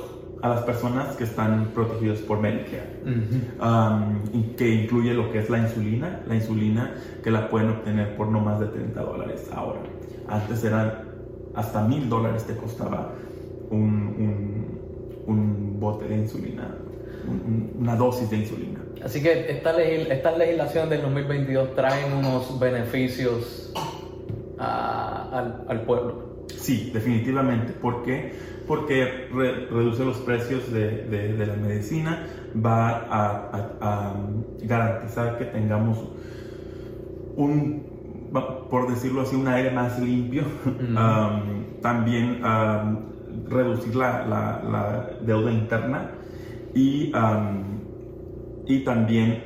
a 0.43 0.49
las 0.49 0.63
personas 0.63 1.17
que 1.17 1.25
están 1.25 1.69
protegidas 1.75 2.19
por 2.21 2.41
Medicare, 2.41 3.03
um, 3.61 4.55
que 4.57 4.69
incluye 4.69 5.15
lo 5.15 5.31
que 5.31 5.39
es 5.41 5.51
la 5.51 5.59
insulina, 5.59 6.21
la 6.27 6.35
insulina 6.35 6.95
que 7.23 7.31
la 7.31 7.49
pueden 7.49 7.71
obtener 7.71 8.17
por 8.17 8.29
no 8.29 8.41
más 8.41 8.61
de 8.61 8.67
30 8.67 9.01
dólares 9.01 9.49
ahora. 9.55 9.81
Antes 10.29 10.65
eran 10.65 11.15
hasta 11.55 11.87
mil 11.87 12.09
dólares 12.09 12.45
te 12.45 12.57
costaba 12.57 13.13
un, 13.71 14.81
un, 15.27 15.81
bote 15.81 16.07
de 16.07 16.17
insulina, 16.17 16.75
una 17.79 17.95
dosis 17.97 18.31
de 18.31 18.39
insulina. 18.39 18.81
Así 19.03 19.23
que 19.23 19.51
esta, 19.51 19.81
esta 19.83 20.37
legislación 20.37 20.89
del 20.89 21.03
2022 21.03 21.75
trae 21.75 22.05
unos 22.13 22.59
beneficios 22.59 23.73
al, 24.59 25.65
al 25.69 25.81
pueblo. 25.83 26.35
Sí, 26.49 26.91
definitivamente. 26.93 27.73
¿Por 27.73 28.05
qué? 28.05 28.33
Porque 28.67 29.29
reduce 29.31 30.05
los 30.05 30.19
precios 30.19 30.73
de, 30.73 31.05
de, 31.05 31.47
la 31.47 31.55
medicina, 31.55 32.27
va 32.55 33.07
a, 33.11 34.15
garantizar 34.63 35.37
que 35.37 35.45
tengamos 35.45 35.99
un, 37.37 38.31
por 38.71 38.89
decirlo 38.89 39.23
así, 39.23 39.37
un 39.37 39.49
aire 39.49 39.71
más 39.71 39.99
limpio. 40.01 40.45
también 41.83 42.41
reducir 43.49 43.95
la, 43.97 44.25
la, 44.27 45.11
deuda 45.21 45.53
interna 45.53 46.11
y, 46.75 47.13
y 48.67 48.81
también 48.81 49.43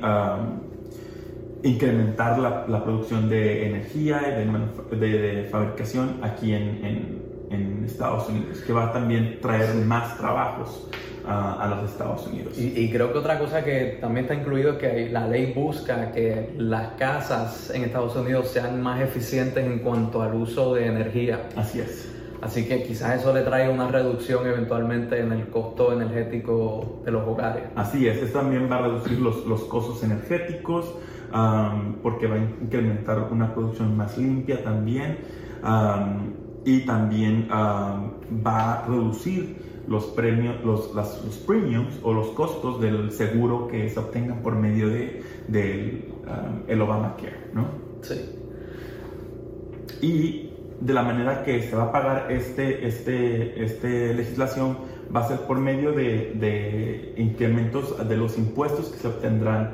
incrementar 1.63 2.39
la, 2.39 2.65
la, 2.67 2.83
producción 2.83 3.29
de 3.29 3.67
energía 3.67 4.21
y 4.27 4.95
de, 4.95 5.07
de, 5.07 5.43
fabricación 5.49 6.19
aquí 6.21 6.53
en, 6.53 7.19
en, 7.51 7.83
Estados 7.85 8.29
Unidos, 8.29 8.59
que 8.59 8.71
va 8.71 8.89
a 8.89 8.93
también 8.93 9.39
traer 9.41 9.73
más 9.73 10.15
trabajos 10.15 10.87
a 11.25 11.67
los 11.67 11.91
Estados 11.91 12.27
Unidos. 12.27 12.53
Y, 12.57 12.89
creo 12.91 13.11
que 13.11 13.17
otra 13.17 13.39
cosa 13.39 13.63
que 13.63 13.97
también 13.99 14.25
está 14.25 14.35
incluido 14.35 14.73
es 14.73 14.77
que 14.77 15.09
la 15.09 15.27
ley 15.27 15.53
busca 15.53 16.11
que 16.11 16.53
las 16.57 16.93
casas 16.93 17.71
en 17.73 17.83
Estados 17.83 18.15
Unidos 18.15 18.49
sean 18.49 18.81
más 18.81 19.01
eficientes 19.01 19.65
en 19.65 19.79
cuanto 19.79 20.21
al 20.21 20.35
uso 20.35 20.75
de 20.75 20.85
energía. 20.85 21.49
Así 21.55 21.79
es. 21.79 22.18
Así 22.41 22.67
que 22.67 22.83
quizás 22.83 23.19
eso 23.19 23.33
le 23.33 23.41
trae 23.41 23.69
una 23.69 23.87
reducción 23.87 24.47
eventualmente 24.47 25.19
en 25.19 25.31
el 25.31 25.47
costo 25.49 25.91
energético 25.91 27.01
de 27.03 27.11
los 27.11 27.27
hogares. 27.27 27.63
Así 27.75 28.07
es, 28.07 28.17
eso 28.17 28.39
también 28.39 28.69
va 28.71 28.77
a 28.77 28.81
reducir 28.83 29.19
los, 29.19 29.45
los 29.45 29.63
costos 29.65 30.03
energéticos, 30.03 30.95
porque 32.01 32.27
va 32.27 32.35
a 32.35 32.39
incrementar 32.39 33.27
una 33.31 33.53
producción 33.53 33.95
más 33.95 34.17
limpia 34.17 34.63
también 34.63 35.19
y 36.65 36.85
también 36.85 37.47
va 37.49 38.73
a 38.73 38.85
reducir 38.87 39.69
los 39.87 40.05
premios, 40.05 40.63
los, 40.63 40.93
los 40.93 41.37
premiums 41.47 41.99
o 42.03 42.13
los 42.13 42.27
costos 42.29 42.79
del 42.79 43.11
seguro 43.11 43.67
que 43.67 43.89
se 43.89 43.99
obtengan 43.99 44.41
por 44.41 44.55
medio 44.55 44.87
de, 44.87 45.23
de 45.47 46.11
el 46.67 46.81
Obamacare, 46.81 47.49
¿no? 47.53 47.65
Sí. 48.01 48.35
Y 50.01 50.48
de 50.81 50.93
la 50.93 51.03
manera 51.03 51.43
que 51.43 51.61
se 51.63 51.75
va 51.75 51.83
a 51.83 51.91
pagar 51.91 52.31
este, 52.31 52.87
este, 52.87 53.63
este 53.63 54.13
legislación 54.13 54.77
va 55.13 55.21
a 55.21 55.27
ser 55.27 55.39
por 55.41 55.59
medio 55.59 55.91
de, 55.91 56.33
de 56.35 57.13
incrementos 57.17 58.07
de 58.07 58.17
los 58.17 58.37
impuestos 58.37 58.89
que 58.89 58.97
se 58.97 59.07
obtendrán, 59.07 59.73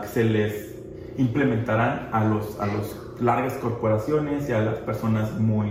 que 0.00 0.08
se 0.08 0.24
les 0.24 0.76
implementarán 1.18 2.08
a 2.12 2.24
los, 2.24 2.58
a 2.60 2.66
los 2.66 2.96
largas 3.20 3.54
corporaciones 3.54 4.48
y 4.48 4.52
a 4.52 4.60
las 4.60 4.78
personas 4.78 5.38
muy, 5.38 5.68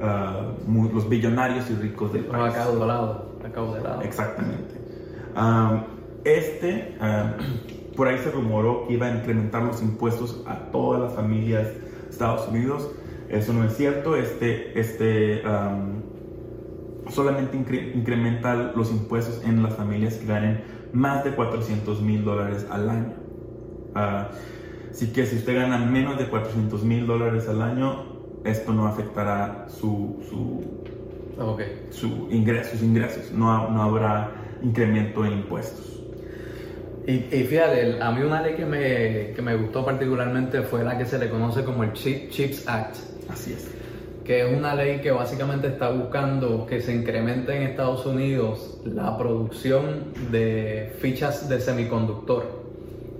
uh, 0.00 0.68
muy 0.68 0.90
los 0.90 1.08
billonarios 1.08 1.70
y 1.70 1.74
ricos 1.74 2.12
del 2.12 2.24
país. 2.24 2.54
lado 2.86 3.34
Exactamente. 4.02 4.74
Um, 5.36 5.82
este, 6.24 6.96
um, 7.00 7.94
por 7.94 8.08
ahí 8.08 8.18
se 8.18 8.30
rumoró 8.30 8.86
que 8.86 8.94
iba 8.94 9.06
a 9.06 9.10
incrementar 9.10 9.62
los 9.62 9.82
impuestos 9.82 10.42
a 10.46 10.56
todas 10.70 11.02
las 11.02 11.12
familias 11.14 11.66
de 11.66 12.10
Estados 12.10 12.48
Unidos. 12.48 12.90
Eso 13.28 13.52
no 13.52 13.64
es 13.64 13.76
cierto. 13.76 14.16
Este, 14.16 14.78
este 14.78 15.42
um, 15.46 16.02
solamente 17.10 17.56
incrementa 17.56 18.72
los 18.74 18.90
impuestos 18.90 19.42
en 19.44 19.62
las 19.62 19.74
familias 19.74 20.14
que 20.14 20.26
ganen 20.26 20.62
más 20.92 21.24
de 21.24 21.32
400 21.32 22.00
mil 22.02 22.24
dólares 22.24 22.66
al 22.70 22.90
año. 22.90 23.12
Uh, 23.94 24.34
Así 24.94 25.08
que 25.08 25.26
si 25.26 25.34
usted 25.34 25.56
gana 25.56 25.76
menos 25.76 26.16
de 26.18 26.28
400 26.28 26.84
mil 26.84 27.04
dólares 27.04 27.48
al 27.48 27.60
año, 27.62 28.04
esto 28.44 28.72
no 28.72 28.86
afectará 28.86 29.66
su, 29.66 30.22
su, 30.30 30.62
su 31.90 32.28
ingreso, 32.30 32.70
sus 32.70 32.82
ingresos. 32.84 33.32
No, 33.32 33.70
no 33.70 33.82
habrá 33.82 34.30
incremento 34.62 35.24
en 35.24 35.32
impuestos. 35.32 36.00
Y, 37.08 37.18
fíjate, 37.18 38.00
a 38.00 38.12
mí 38.12 38.22
una 38.22 38.40
ley 38.40 38.54
que 38.54 38.64
me, 38.64 39.32
que 39.34 39.42
me 39.42 39.56
gustó 39.56 39.84
particularmente 39.84 40.62
fue 40.62 40.84
la 40.84 40.96
que 40.96 41.06
se 41.06 41.18
le 41.18 41.28
conoce 41.28 41.64
como 41.64 41.82
el 41.82 41.92
Chips 41.92 42.68
Act. 42.68 42.96
Así 43.28 43.52
es. 43.52 43.70
Que 44.24 44.40
es 44.40 44.56
una 44.56 44.74
ley 44.74 45.00
que 45.00 45.10
básicamente 45.10 45.68
está 45.68 45.90
buscando 45.90 46.66
que 46.66 46.80
se 46.80 46.94
incremente 46.94 47.54
en 47.56 47.62
Estados 47.64 48.06
Unidos 48.06 48.80
la 48.84 49.18
producción 49.18 50.12
de 50.30 50.94
fichas 50.98 51.46
de 51.48 51.60
semiconductor 51.60 52.64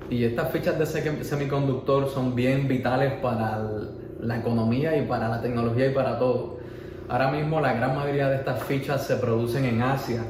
Y 0.09 0.25
estas 0.25 0.51
fichas 0.51 0.79
de 0.79 0.87
semiconductor 1.25 2.09
son 2.09 2.35
bien 2.35 2.69
vitales 2.69 3.13
para 3.21 3.63
la 4.21 4.39
economía 4.39 4.97
y 4.97 5.07
para 5.07 5.29
la 5.29 5.43
tecnología 5.43 5.87
y 5.87 5.95
para 5.95 6.19
todo. 6.19 6.59
Ahora 7.09 7.31
mismo 7.31 7.61
la 7.61 7.75
gran 7.75 7.95
mayoría 7.95 8.29
de 8.29 8.37
estas 8.37 8.63
fichas 8.63 9.07
se 9.07 9.17
producen 9.17 9.67
en 9.67 9.83
Asia, 9.83 10.23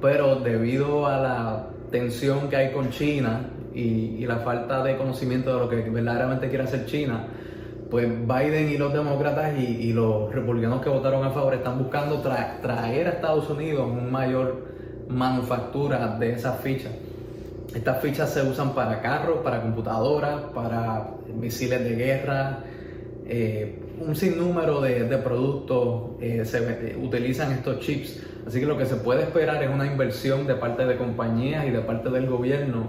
pero 0.00 0.36
debido 0.36 1.06
a 1.06 1.18
la 1.18 1.66
tensión 1.90 2.48
que 2.48 2.56
hay 2.56 2.72
con 2.72 2.90
China 2.90 3.40
y, 3.74 4.24
la 4.26 4.36
falta 4.36 4.82
de 4.84 4.96
conocimiento 4.96 5.52
de 5.52 5.60
lo 5.60 5.68
que 5.68 5.90
verdaderamente 5.90 6.48
quiere 6.48 6.64
hacer 6.64 6.86
China, 6.86 7.24
pues 7.92 8.08
Biden 8.08 8.70
y 8.70 8.78
los 8.78 8.90
demócratas 8.94 9.52
y, 9.58 9.92
los 9.92 10.34
republicanos 10.34 10.80
que 10.80 10.88
votaron 10.88 11.26
a 11.26 11.30
favor 11.30 11.52
están 11.52 11.78
buscando 11.78 12.22
traer 12.22 13.06
a 13.06 13.10
Estados 13.10 13.50
Unidos 13.50 13.86
una 13.86 14.00
mayor 14.00 14.66
manufactura 15.08 16.16
de 16.18 16.32
esas 16.32 16.58
fichas. 16.62 16.90
Estas 17.74 18.00
fichas 18.00 18.32
se 18.32 18.40
usan 18.48 18.74
para 18.74 19.02
carros, 19.02 19.40
para 19.44 19.60
computadoras, 19.60 20.40
para 20.54 21.10
misiles 21.38 21.84
de 21.84 21.94
guerra, 21.94 22.60
eh, 23.26 23.78
un 24.00 24.16
sinnúmero 24.16 24.80
de, 24.80 25.04
productos 25.18 26.12
eh, 26.22 26.46
se 26.46 26.96
utilizan 26.96 27.52
estos 27.52 27.80
chips. 27.80 28.22
Así 28.46 28.58
que 28.58 28.64
lo 28.64 28.78
que 28.78 28.86
se 28.86 28.96
puede 28.96 29.24
esperar 29.24 29.62
es 29.62 29.68
una 29.68 29.84
inversión 29.84 30.46
de 30.46 30.54
parte 30.54 30.86
de 30.86 30.96
compañías 30.96 31.66
y 31.66 31.70
de 31.70 31.80
parte 31.80 32.08
del 32.08 32.26
gobierno. 32.26 32.86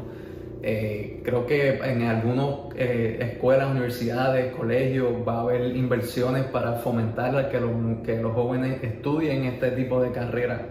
Creo 1.23 1.45
que 1.45 1.77
en 1.83 2.03
algunas 2.03 2.75
escuelas, 2.75 3.71
universidades, 3.71 4.55
colegios 4.55 5.11
va 5.27 5.39
a 5.39 5.41
haber 5.41 5.75
inversiones 5.75 6.45
para 6.45 6.73
fomentar 6.75 7.49
que 7.49 7.59
los, 7.59 7.71
que 8.05 8.21
los 8.21 8.33
jóvenes 8.33 8.81
estudien 8.81 9.43
este 9.43 9.71
tipo 9.71 10.01
de 10.01 10.11
carreras 10.11 10.61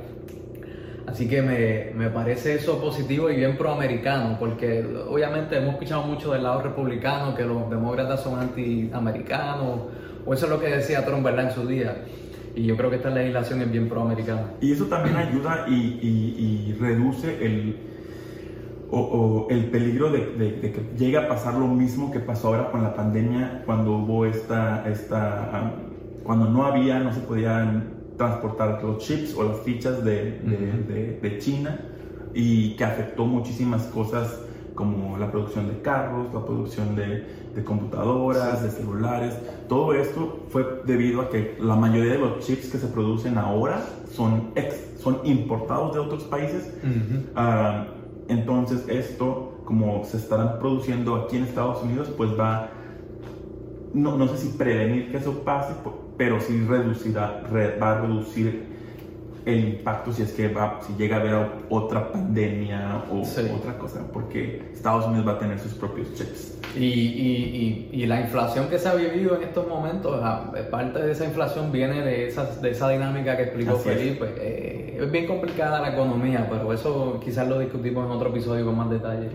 Así 1.06 1.28
que 1.28 1.42
me, 1.42 2.08
parece 2.10 2.54
eso 2.54 2.80
positivo 2.80 3.28
y 3.28 3.36
bien 3.36 3.56
proamericano, 3.56 4.36
porque 4.38 4.82
obviamente 5.08 5.56
hemos 5.58 5.74
escuchado 5.74 6.04
mucho 6.04 6.32
del 6.32 6.44
lado 6.44 6.62
republicano 6.62 7.34
que 7.34 7.44
los 7.44 7.68
demócratas 7.68 8.22
son 8.22 8.38
antiamericanos, 8.38 9.80
o 10.24 10.32
eso 10.32 10.46
es 10.46 10.50
lo 10.50 10.60
que 10.60 10.68
decía 10.68 11.04
Trump 11.04 11.24
¿verdad? 11.24 11.48
en 11.48 11.50
su 11.50 11.66
día. 11.66 12.04
Y 12.54 12.64
yo 12.64 12.76
creo 12.76 12.88
que 12.88 12.96
esta 12.96 13.10
legislación 13.10 13.62
es 13.62 13.70
bien 13.70 13.88
proamericana. 13.88 14.52
Y 14.60 14.72
eso 14.72 14.86
también 14.86 15.16
ayuda 15.16 15.66
y, 15.68 16.74
reduce 16.80 17.44
el, 17.44 17.76
o, 18.92 19.46
el 19.48 19.70
peligro 19.70 20.10
de, 20.10 20.20
que 20.60 20.90
llegue 20.98 21.16
a 21.16 21.28
pasar 21.28 21.54
lo 21.54 21.66
mismo 21.66 22.10
que 22.10 22.20
pasó 22.20 22.48
ahora 22.48 22.70
con 22.70 22.82
la 22.82 22.94
pandemia, 22.94 23.62
cuando 23.64 23.96
hubo 23.96 24.26
esta, 24.26 24.88
esta 24.88 25.72
cuando 26.22 26.48
no 26.48 26.64
había, 26.66 26.98
no 27.00 27.12
se 27.12 27.20
podían 27.20 27.94
transportar 28.16 28.82
los 28.84 28.98
chips 28.98 29.34
o 29.34 29.44
las 29.44 29.60
fichas 29.60 30.04
de, 30.04 31.18
de, 31.20 31.38
China 31.38 31.80
y 32.34 32.76
que 32.76 32.84
afectó 32.84 33.24
muchísimas 33.24 33.84
cosas 33.84 34.40
como 34.74 35.18
la 35.18 35.30
producción 35.30 35.68
de 35.68 35.80
carros, 35.80 36.32
la 36.32 36.44
producción 36.44 36.94
de, 36.94 37.26
de 37.54 37.64
computadoras, 37.64 38.62
de 38.62 38.70
celulares. 38.70 39.34
Todo 39.68 39.94
esto 39.94 40.44
fue 40.50 40.82
debido 40.86 41.22
a 41.22 41.30
que 41.30 41.56
la 41.60 41.76
mayoría 41.76 42.12
de 42.12 42.18
los 42.18 42.46
chips 42.46 42.68
que 42.68 42.78
se 42.78 42.86
producen 42.86 43.38
ahora 43.38 43.84
son, 44.12 44.52
ex, 44.54 45.00
son 45.00 45.18
importados 45.24 45.94
de 45.94 46.00
otros 46.00 46.24
países. 46.24 46.72
Ah, 47.34 47.86
entonces 48.32 48.84
esto, 48.88 49.62
como 49.64 50.04
se 50.04 50.16
estarán 50.16 50.58
produciendo 50.58 51.14
aquí 51.14 51.36
en 51.36 51.44
Estados 51.44 51.82
Unidos, 51.82 52.10
pues 52.16 52.30
va, 52.38 52.70
no, 53.94 54.16
no 54.16 54.28
sé 54.28 54.38
si 54.38 54.48
prevenir 54.56 55.10
que 55.10 55.18
eso 55.18 55.44
pase, 55.44 55.74
pero 56.16 56.40
sí 56.40 56.64
reducirá, 56.66 57.42
va 57.80 57.92
a 57.92 58.00
reducir 58.00 58.71
el 59.44 59.68
impacto 59.68 60.12
si 60.12 60.22
es 60.22 60.32
que 60.32 60.48
va, 60.48 60.80
si 60.86 60.94
llega 60.94 61.16
a 61.16 61.20
haber 61.20 61.46
otra 61.68 62.12
pandemia 62.12 63.04
o 63.10 63.22
otra 63.22 63.78
cosa, 63.78 64.00
porque 64.12 64.62
Estados 64.72 65.06
Unidos 65.06 65.26
va 65.26 65.32
a 65.32 65.38
tener 65.38 65.58
sus 65.58 65.74
propios 65.74 66.14
chips. 66.14 66.58
Y, 66.74 66.84
y, 66.84 67.90
y, 67.92 68.06
la 68.06 68.20
inflación 68.20 68.68
que 68.68 68.78
se 68.78 68.88
ha 68.88 68.94
vivido 68.94 69.36
en 69.36 69.42
estos 69.42 69.68
momentos, 69.68 70.18
parte 70.70 71.02
de 71.02 71.12
esa 71.12 71.26
inflación 71.26 71.70
viene 71.70 72.00
de 72.00 72.28
esa, 72.28 72.46
de 72.46 72.70
esa 72.70 72.88
dinámica 72.88 73.36
que 73.36 73.42
explicó 73.42 73.76
Felipe. 73.76 74.24
Es. 74.24 74.40
Eh, 74.40 74.82
es 75.02 75.10
bien 75.10 75.26
complicada 75.26 75.80
la 75.80 75.92
economía, 75.92 76.46
pero 76.48 76.72
eso 76.72 77.20
quizás 77.22 77.48
lo 77.48 77.58
discutimos 77.58 78.06
en 78.06 78.12
otro 78.12 78.30
episodio 78.30 78.64
con 78.64 78.76
más 78.76 78.88
detalle. 78.88 79.28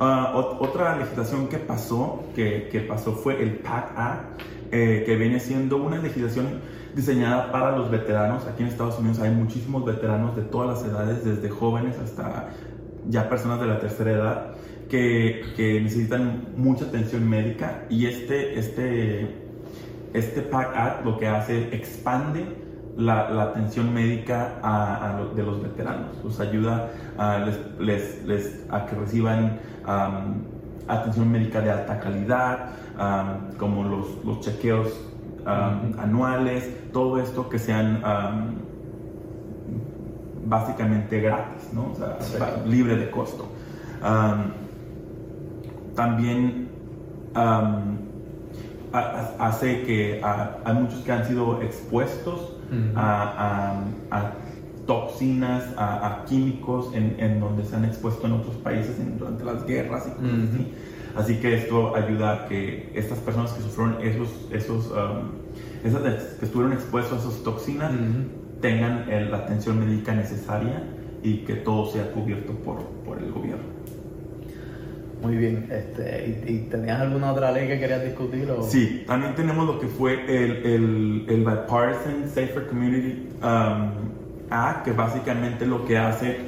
Ah, 0.00 0.32
otra 0.34 0.96
legislación 0.96 1.48
que 1.48 1.58
pasó, 1.58 2.24
que, 2.34 2.68
que 2.70 2.80
pasó 2.80 3.12
fue 3.12 3.42
el 3.42 3.58
PAC 3.58 3.92
Act 3.96 4.40
eh, 4.72 5.02
que 5.06 5.16
viene 5.16 5.40
siendo 5.40 5.76
una 5.76 5.98
legislación 5.98 6.60
diseñada 6.94 7.52
para 7.52 7.76
los 7.76 7.90
veteranos. 7.90 8.46
Aquí 8.46 8.62
en 8.62 8.68
Estados 8.68 8.98
Unidos 8.98 9.20
hay 9.20 9.30
muchísimos 9.30 9.84
veteranos 9.84 10.34
de 10.36 10.42
todas 10.42 10.78
las 10.78 10.90
edades, 10.90 11.24
desde 11.24 11.48
jóvenes 11.50 11.98
hasta 11.98 12.48
ya 13.08 13.28
personas 13.28 13.60
de 13.60 13.66
la 13.66 13.78
tercera 13.78 14.10
edad, 14.10 14.54
que, 14.88 15.42
que 15.56 15.80
necesitan 15.80 16.48
mucha 16.56 16.86
atención 16.86 17.28
médica 17.28 17.84
y 17.90 18.06
este, 18.06 18.58
este, 18.58 19.34
este 20.12 20.42
PAC 20.42 20.76
Act 20.76 21.04
lo 21.04 21.18
que 21.18 21.26
hace 21.26 21.74
expande 21.74 22.46
la, 22.96 23.30
la 23.30 23.42
atención 23.44 23.92
médica 23.92 24.58
a, 24.62 25.22
de 25.34 25.42
los 25.42 25.62
veteranos, 25.62 26.16
los 26.24 26.40
ayuda 26.40 26.90
a, 27.18 27.38
les, 27.80 28.24
les, 28.24 28.64
a 28.70 28.86
que 28.86 28.96
reciban 28.96 29.58
atención 30.88 31.30
médica 31.30 31.60
de 31.60 31.70
alta 31.70 31.98
calidad, 32.00 32.70
como 33.58 33.84
los, 33.84 34.24
los 34.24 34.40
chequeos 34.40 34.88
anuales, 35.46 36.70
todo 36.92 37.18
esto 37.18 37.48
que 37.48 37.58
sean 37.58 38.02
básicamente 40.46 41.20
gratis, 41.20 41.72
¿no? 41.72 41.92
o 41.92 42.22
sea, 42.22 42.62
libre 42.66 42.96
de 42.96 43.10
costo. 43.10 43.48
también 45.94 46.68
hace 49.38 49.82
que 49.82 50.20
hay 50.22 50.74
muchos 50.74 51.00
que 51.00 51.12
han 51.12 51.24
sido 51.26 51.62
expuestos 51.62 52.56
a, 52.94 53.80
toxinas, 54.86 55.64
a, 55.76 56.24
químicos 56.28 56.94
en, 56.94 57.16
en, 57.18 57.40
donde 57.40 57.64
se 57.64 57.76
han 57.76 57.84
expuesto 57.84 58.26
en 58.26 58.32
otros 58.34 58.56
países 58.56 58.96
durante 59.18 59.44
las 59.44 59.66
guerras 59.66 60.06
y 60.06 60.10
cosas 60.10 60.48
así. 60.52 60.72
Así 61.16 61.36
que 61.36 61.54
esto 61.54 61.96
ayuda 61.96 62.32
a 62.32 62.48
que 62.48 62.92
estas 62.94 63.18
personas 63.18 63.52
que 63.52 63.62
sufrieron 63.62 63.96
esos, 64.02 64.28
esos 64.52 64.90
um, 64.90 65.46
esas 65.82 66.02
que 66.38 66.44
estuvieron 66.44 66.72
expuestos 66.72 67.24
a 67.24 67.28
esas 67.28 67.42
toxinas 67.42 67.92
tengan 68.60 69.06
la 69.30 69.38
atención 69.38 69.78
médica 69.78 70.14
necesaria 70.14 70.82
y 71.22 71.38
que 71.38 71.54
todo 71.54 71.90
sea 71.90 72.10
cubierto 72.12 72.52
por, 72.52 72.82
por 73.04 73.18
el 73.18 73.32
gobierno. 73.32 73.76
Muy 75.22 75.36
bien, 75.36 75.66
este, 75.70 76.44
¿y, 76.46 76.68
tenías 76.70 77.00
alguna 77.00 77.32
otra 77.32 77.50
ley 77.50 77.66
que 77.66 77.80
querías 77.80 78.04
discutir? 78.04 78.50
O? 78.50 78.62
Sí, 78.62 79.04
también 79.06 79.34
tenemos 79.34 79.66
lo 79.66 79.80
que 79.80 79.86
fue 79.86 80.12
el, 80.28 80.52
el, 80.64 81.24
el 81.28 81.38
Bipartisan 81.38 82.28
Safer 82.28 82.66
Community 82.66 83.28
um, 83.42 84.15
Que 84.84 84.92
básicamente 84.92 85.66
lo 85.66 85.84
que 85.84 85.98
hace, 85.98 86.38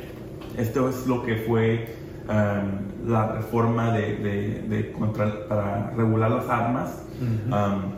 esto 0.57 0.89
es 0.89 1.07
lo 1.07 1.25
que 1.25 1.37
fue 1.37 1.99
Um, 2.29 3.09
la 3.11 3.33
reforma 3.33 3.91
de, 3.93 4.17
de, 4.69 4.93
contra, 4.93 5.49
para 5.49 5.93
regular 5.97 6.31
las 6.31 6.47
armas. 6.47 7.05
Um, 7.23 7.95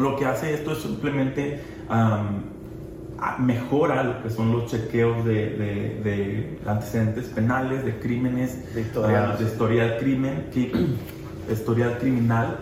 lo 0.00 0.14
que 0.14 0.26
hace 0.26 0.54
esto 0.54 0.70
es 0.70 0.78
simplemente 0.78 1.60
um, 1.90 3.44
mejora 3.44 4.04
lo 4.04 4.22
que 4.22 4.30
son 4.30 4.52
los 4.52 4.70
chequeos 4.70 5.24
de, 5.24 5.56
de 6.04 6.60
antecedentes 6.66 7.24
penales, 7.30 7.84
de 7.84 7.98
crímenes, 7.98 8.72
de 8.76 8.82
uh, 8.82 9.42
historial 9.42 9.96
crimen, 9.98 10.46
historial 11.52 11.98
criminal. 11.98 12.58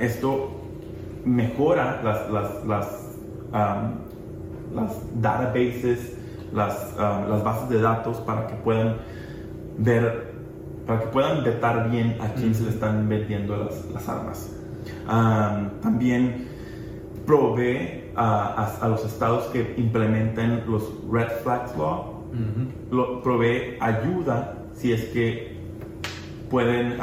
esto 0.00 0.62
mejora 1.26 2.00
las, 2.02 2.30
las, 2.30 2.64
las, 2.64 2.86
las 4.74 4.96
databases, 5.20 6.16
las, 6.52 6.94
las 6.96 7.44
bases 7.44 7.68
de 7.68 7.80
datos 7.80 8.18
para 8.18 8.46
que 8.46 8.54
puedan 8.56 8.96
ver, 9.78 10.32
para 10.86 11.00
que 11.00 11.06
puedan 11.06 11.44
vetar 11.44 11.90
bien 11.90 12.16
a 12.20 12.28
quién 12.34 12.54
se 12.54 12.64
le 12.64 12.70
están 12.70 13.08
vendiendo 13.08 13.56
las, 13.56 13.84
las 13.92 14.08
armas. 14.08 14.50
también 15.82 16.48
provee 17.26 18.10
a, 18.16 18.76
a, 18.80 18.88
los 18.88 19.04
estados 19.04 19.44
que 19.46 19.74
implementen 19.76 20.64
los 20.68 20.92
Red 21.10 21.28
Flags 21.42 21.76
Law, 21.76 22.22
lo, 22.90 23.22
provee 23.22 23.76
ayuda 23.80 24.54
si 24.74 24.92
es 24.92 25.04
que 25.06 25.56
pueden, 26.50 26.98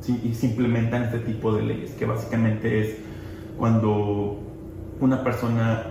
si, 0.00 0.34
si, 0.34 0.46
implementan 0.46 1.04
este 1.04 1.18
tipo 1.20 1.52
de 1.54 1.62
leyes, 1.62 1.92
que 1.92 2.06
básicamente 2.06 2.80
es 2.80 2.96
cuando 3.58 4.38
una 5.00 5.22
persona, 5.22 5.86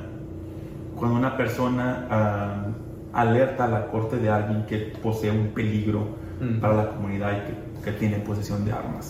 cuando 1.02 1.18
una 1.18 1.36
persona 1.36 2.76
alerta 3.12 3.66
a 3.66 3.68
la 3.68 3.88
corte 3.88 4.18
de 4.18 4.30
alguien 4.30 4.68
que 4.68 4.78
posee 5.02 5.32
un 5.32 5.48
peligro 5.48 6.06
para 6.62 6.76
la 6.76 6.90
comunidad 6.90 7.40
y 7.40 7.84
que, 7.84 7.92
tiene 7.94 8.18
posesión 8.18 8.64
de 8.64 8.72
armas, 8.72 9.10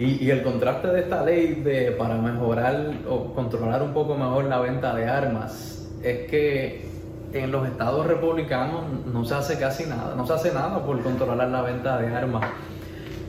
y, 0.00 0.30
el 0.30 0.42
contraste 0.42 0.88
de 0.88 1.00
esta 1.00 1.24
ley 1.24 1.62
de, 1.62 1.92
para 1.92 2.16
mejorar 2.16 2.90
o 3.08 3.32
controlar 3.34 3.82
un 3.84 3.92
poco 3.92 4.16
mejor 4.16 4.46
la 4.46 4.58
venta 4.58 4.94
de 4.96 5.06
armas 5.06 5.88
es 6.02 6.28
que 6.28 6.88
en 7.32 7.52
los 7.52 7.64
estados 7.68 8.04
republicanos 8.04 8.82
no 9.06 9.24
se 9.24 9.34
hace 9.34 9.60
casi 9.60 9.84
nada, 9.86 10.16
no 10.16 10.26
se 10.26 10.32
hace 10.32 10.52
nada 10.52 10.84
por 10.84 11.00
controlar 11.02 11.48
la 11.48 11.62
venta 11.62 11.98
de 11.98 12.08
armas. 12.08 12.48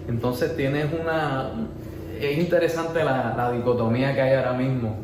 Entonces 0.08 0.56
tienes 0.58 0.88
una... 1.00 1.52
Es 2.20 2.38
interesante 2.38 3.04
la, 3.04 3.52
dicotomía 3.54 4.16
que 4.16 4.22
hay 4.22 4.34
ahora 4.34 4.54
mismo. 4.54 4.98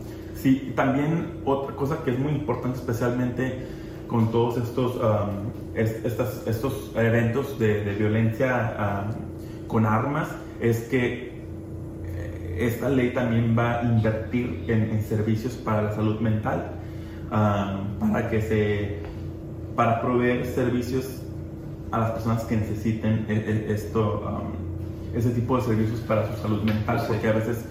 Sí, 0.46 0.74
también 0.76 1.40
otra 1.44 1.76
cosa 1.76 2.04
que 2.04 2.12
es 2.12 2.20
muy 2.20 2.34
importante 2.34 2.78
especialmente 2.78 3.66
con 4.06 4.30
todos 4.30 4.58
estos, 4.58 4.96
um, 4.98 5.50
estos 5.74 6.92
eventos 6.96 7.58
de, 7.58 7.96
violencia 7.98 9.08
um, 9.10 9.68
con 9.68 9.88
armas 9.88 10.28
es 10.60 10.82
que 10.82 11.42
eh, 12.06 12.58
esta 12.60 12.90
ley 12.90 13.12
también 13.12 13.58
va 13.58 13.80
a 13.80 13.84
invertir 13.86 14.66
en, 14.68 15.02
servicios 15.02 15.54
para 15.54 15.82
la 15.82 15.96
salud 15.96 16.20
mental, 16.20 16.74
um, 17.32 18.12
para 18.12 18.30
que 18.30 18.40
se, 18.40 19.00
para 19.76 20.00
proveer 20.00 20.46
servicios 20.46 21.24
a 21.90 22.02
las 22.02 22.12
personas 22.12 22.44
que 22.44 22.58
necesiten 22.58 23.26
e, 23.28 23.34
e, 23.34 23.74
esto, 23.74 24.44
ese 25.16 25.32
tipo 25.32 25.58
de 25.58 25.64
servicios 25.64 26.02
para 26.02 26.32
su 26.32 26.40
salud 26.40 26.62
mental, 26.62 27.04
porque 27.08 27.30
a 27.30 27.32
veces 27.32 27.66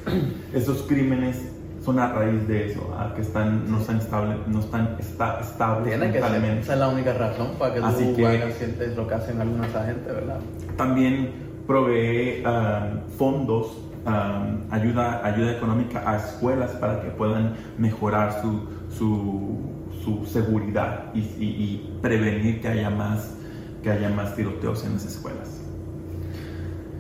esos 0.52 0.82
crímenes 0.82 1.54
son 1.85 1.99
a 1.99 2.12
raíz 2.12 2.49
de 2.49 2.70
eso, 2.70 2.97
a 2.99 3.14
que 3.14 3.20
están, 3.20 3.70
no 3.70 3.79
están 3.79 3.99
estables, 3.99 4.38
no 4.47 4.61
están 4.61 4.97
estables 4.99 5.88
Tiene 5.88 6.12
que 6.12 6.20
ser, 6.20 6.44
esa 6.44 6.73
es 6.73 6.79
la 6.79 6.88
única 6.88 7.12
razón 7.12 7.49
para 7.59 7.75
que 7.75 7.81
Así 7.81 8.05
tú 8.07 8.16
que, 8.16 8.53
sientes 8.59 8.97
lo 8.97 9.07
que 9.07 9.14
hacen 9.14 9.40
algunas 9.40 9.75
agentes, 9.75 10.07
¿verdad? 10.07 10.40
También 10.77 11.31
provee 11.66 12.42
um, 12.47 13.01
fondos, 13.18 13.79
um, 14.07 14.73
ayuda, 14.73 15.25
ayuda 15.27 15.53
económica 15.53 16.03
a 16.07 16.16
escuelas 16.16 16.70
para 16.73 17.03
que 17.03 17.11
puedan 17.11 17.55
mejorar 17.77 18.40
su, 18.40 18.66
su, 18.97 19.59
su 20.03 20.25
seguridad 20.27 21.12
y, 21.14 21.20
y, 21.20 21.99
prevenir 22.01 22.61
que 22.61 22.68
haya 22.68 22.90
más 22.90 23.37
que 23.83 23.90
haya 23.90 24.09
más 24.09 24.35
tiroteos 24.35 24.83
en 24.87 24.94
las 24.94 25.05
escuelas. 25.05 25.61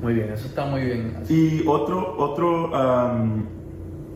Muy 0.02 0.12
bien, 0.12 0.30
eso 0.30 0.46
está 0.46 0.66
muy 0.66 0.82
bien. 0.82 1.16
Y 1.30 1.66
otro, 1.66 2.14
otro 2.18 2.66
um, 2.66 3.46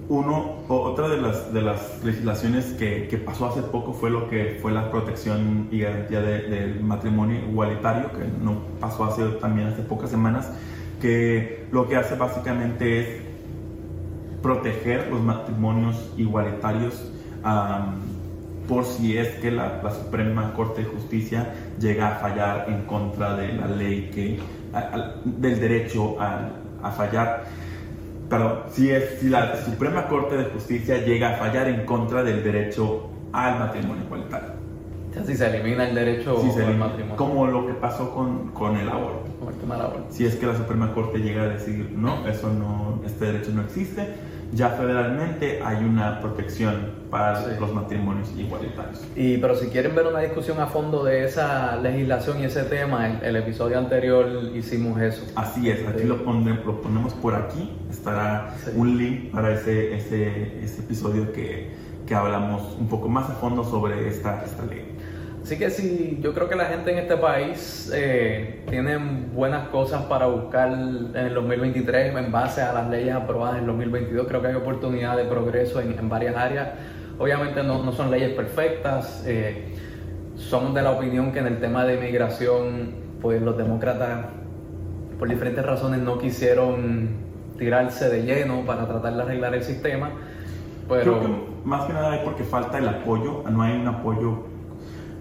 uno, 0.09 0.57
otra 0.69 1.09
de 1.09 1.17
las, 1.17 1.53
de 1.53 1.63
las 1.63 2.05
legislaciones 2.05 2.67
que, 2.75 3.09
que, 3.09 3.17
pasó 3.17 3.47
hace 3.47 3.63
poco 3.63 3.95
fue 3.95 4.11
lo 4.11 4.29
que 4.29 4.59
fue 4.61 4.71
la 4.71 4.91
protección 4.91 5.69
y 5.71 5.81
garantía 5.81 6.21
del 6.21 6.81
matrimonio 6.83 7.39
igualitario, 7.39 8.11
que 8.13 8.25
no 8.43 8.61
pasó 8.79 9.05
hace 9.05 9.25
también 9.41 9.69
hace 9.69 9.83
pocas 9.83 10.11
semanas, 10.11 10.51
que 11.01 11.67
lo 11.73 11.89
que 11.89 11.97
hace 11.97 12.17
básicamente 12.17 13.01
es 13.01 13.23
proteger 14.43 15.09
los 15.11 15.23
matrimonios 15.23 16.13
igualitarios 16.17 17.11
por 18.69 18.85
si 18.85 19.17
es 19.17 19.29
que 19.37 19.51
la, 19.51 19.81
la, 19.83 19.91
Suprema 19.91 20.53
Corte 20.53 20.83
de 20.83 20.89
Justicia 20.89 21.55
llega 21.81 22.09
a 22.09 22.15
fallar 22.17 22.67
en 22.69 22.83
contra 22.83 23.35
de 23.35 23.55
la 23.55 23.67
ley 23.67 24.11
que, 24.13 24.39
del 25.25 25.59
derecho 25.59 26.21
a, 26.21 26.51
a 26.83 26.91
fallar 26.91 27.47
pero 28.29 28.65
si, 28.71 28.91
es, 28.91 29.21
si 29.21 29.29
la 29.29 29.57
Suprema 29.65 30.07
Corte 30.07 30.37
de 30.37 30.45
Justicia 30.47 30.99
llega 30.99 31.35
a 31.35 31.37
fallar 31.37 31.69
en 31.69 31.85
contra 31.87 32.23
del 32.23 32.43
derecho 32.43 33.11
al 33.33 33.59
matrimonio 33.59 34.05
igualitario. 34.05 34.48
Si 35.27 35.37
se 35.37 35.47
elimina 35.47 35.89
el 35.89 35.95
derecho 35.95 36.39
al 36.39 36.77
matrimonio. 36.77 37.17
Como 37.17 37.47
lo 37.47 37.67
que 37.67 37.75
pasó 37.75 38.15
con, 38.15 38.49
con 38.49 38.77
el 38.77 38.89
aborto. 38.89 39.29
Si 40.11 40.25
es 40.25 40.37
que 40.37 40.47
la 40.47 40.57
Suprema 40.57 40.93
Corte 40.95 41.19
llega 41.19 41.43
a 41.43 41.49
decir, 41.49 41.93
no, 41.95 42.27
eso 42.27 42.53
no, 42.53 43.01
este 43.05 43.27
derecho 43.27 43.51
no 43.53 43.63
existe, 43.63 44.15
ya 44.53 44.71
federalmente 44.71 45.61
hay 45.63 45.85
una 45.85 46.21
protección 46.21 46.93
para 47.11 47.47
los 47.59 47.73
matrimonios 47.73 48.31
igualitarios. 48.37 49.07
Y 49.15 49.39
pero 49.39 49.57
si 49.57 49.69
quieren 49.69 49.95
ver 49.95 50.07
una 50.07 50.21
discusión 50.21 50.59
a 50.61 50.67
fondo 50.67 51.05
de 51.05 51.25
esa 51.25 51.77
legislación 51.77 52.41
y 52.41 52.45
ese 52.45 52.65
tema, 52.65 53.09
el, 53.09 53.25
el 53.25 53.37
episodio 53.37 53.79
anterior 53.79 54.51
hicimos 54.55 55.01
eso. 55.01 55.25
Así 55.35 55.71
es, 55.71 55.87
aquí 55.87 56.05
lo, 56.05 56.25
ponemos, 56.25 56.65
lo 56.65 56.81
ponemos 56.81 57.15
por 57.15 57.35
aquí, 57.35 57.73
estará 57.91 58.55
un 58.75 58.97
link 58.97 59.31
para 59.31 59.53
ese, 59.53 59.95
ese, 59.97 60.65
ese 60.65 60.81
episodio 60.81 61.33
que, 61.33 61.71
que, 62.07 62.15
hablamos 62.15 62.77
un 62.79 62.89
poco 62.89 63.09
más 63.09 63.29
a 63.29 63.35
fondo 63.35 63.65
sobre 63.65 64.09
esta, 64.09 64.45
esta 64.45 64.65
ley. 64.65 64.98
Así 65.49 65.57
que 65.57 65.71
sí, 65.71 66.19
yo 66.21 66.35
creo 66.35 66.47
que 66.47 66.57
la 66.57 66.67
gente 66.67 66.93
en 66.93 66.99
este 66.99 67.17
país 67.17 67.91
eh, 67.95 68.67
tiene 68.69 68.99
buenas 69.33 69.69
cosas 69.69 70.03
para 70.03 70.27
buscar 70.27 70.71
en 70.71 71.17
el 71.17 71.33
2023 71.33 72.15
en 72.15 72.31
base 72.31 72.61
a 72.61 72.75
las 72.75 72.91
leyes 72.91 73.15
aprobadas 73.15 73.55
en 73.55 73.61
el 73.63 73.69
2022. 73.69 74.27
Creo 74.29 74.43
que 74.43 74.49
hay 74.49 74.55
oportunidad 74.57 75.17
de 75.17 75.25
progreso 75.25 75.81
en, 75.81 76.07
varias 76.07 76.37
áreas. 76.37 76.69
Obviamente 77.19 77.63
no, 77.63 77.83
no 77.83 77.93
son 77.93 78.11
leyes 78.11 78.35
perfectas. 78.35 79.25
Eh, 79.27 79.73
somos 80.37 80.75
de 80.75 80.83
la 80.83 80.91
opinión 80.91 81.33
que 81.33 81.39
en 81.39 81.47
el 81.47 81.61
tema 81.61 81.87
de 81.87 81.95
inmigración, 81.95 82.91
pues 83.23 83.41
los 83.41 83.57
demócratas, 83.57 84.27
por 85.19 85.31
diferentes 85.31 85.65
razones, 85.65 86.03
no 86.03 86.19
quisieron 86.19 87.09
tirarse 87.57 88.11
de 88.11 88.23
lleno 88.23 88.67
para 88.67 88.87
tratar 88.87 89.17
de 89.17 89.23
arreglar 89.23 89.55
el 89.55 89.63
sistema. 89.63 90.11
Pero... 90.91 91.21
Creo 91.21 91.21
que 91.23 91.29
más 91.65 91.87
que 91.87 91.95
nada 91.95 92.17
es 92.17 92.23
porque 92.23 92.45
falta 92.45 92.77
el 92.77 92.89
apoyo, 92.89 93.45
no 93.49 93.63
hay 93.63 93.81
un 93.81 93.89
apoyo 93.89 94.58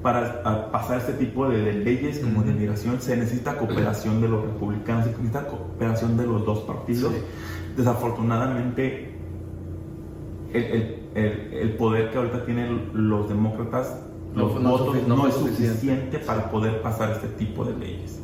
para 0.08 0.72
pasar 0.72 1.00
este 1.00 1.12
tipo 1.16 1.50
de, 1.50 1.74
leyes 1.74 2.20
como 2.20 2.42
de 2.42 2.54
migración 2.54 3.02
se 3.02 3.18
necesita 3.18 3.58
cooperación 3.58 4.22
de 4.22 4.30
los 4.30 4.42
republicanos, 4.42 5.04
se 5.04 5.12
necesita 5.12 5.46
cooperación 5.48 6.16
de 6.16 6.26
los 6.26 6.46
dos 6.46 6.60
partidos. 6.60 7.12
Desafortunadamente, 7.76 9.12
el, 10.54 10.64
el, 11.14 11.54
el, 11.54 11.72
poder 11.72 12.10
que 12.10 12.20
ahorita 12.20 12.46
tienen 12.46 12.90
los 12.94 13.28
demócratas, 13.28 14.00
los 14.34 14.62
no, 14.62 14.70
votos, 14.70 15.06
no, 15.06 15.28
es 15.28 15.34
suficiente. 15.34 16.20
para 16.20 16.50
poder 16.52 16.82
pasar 16.82 17.12
este 17.12 17.28
tipo 17.28 17.66
de 17.66 17.76
leyes. 17.76 18.22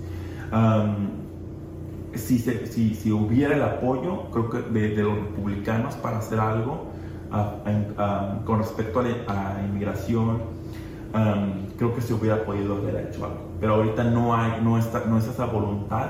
si, 2.13 2.39
si, 2.39 2.95
si, 2.95 3.11
hubiera 3.11 3.57
el 3.57 3.61
apoyo, 3.61 4.29
creo 4.31 4.49
que 4.49 4.61
de, 4.61 5.03
los 5.03 5.15
republicanos 5.15 5.95
para 5.95 6.19
hacer 6.19 6.39
algo 6.39 6.85
con 8.45 8.59
respecto 8.59 9.01
a, 9.01 9.03
la, 9.03 9.57
a 9.57 9.65
inmigración, 9.65 10.62
creo 11.77 11.93
que 11.93 12.01
se 12.01 12.13
hubiera 12.13 12.43
podido 12.43 12.77
haber 12.77 13.07
hecho 13.07 13.25
algo. 13.25 13.51
Pero 13.59 13.75
ahorita 13.75 14.03
no, 14.03 14.35
hay, 14.35 14.61
no, 14.61 14.77
está, 14.77 15.03
no 15.05 15.17
es 15.17 15.27
esa 15.27 15.45
voluntad 15.45 16.07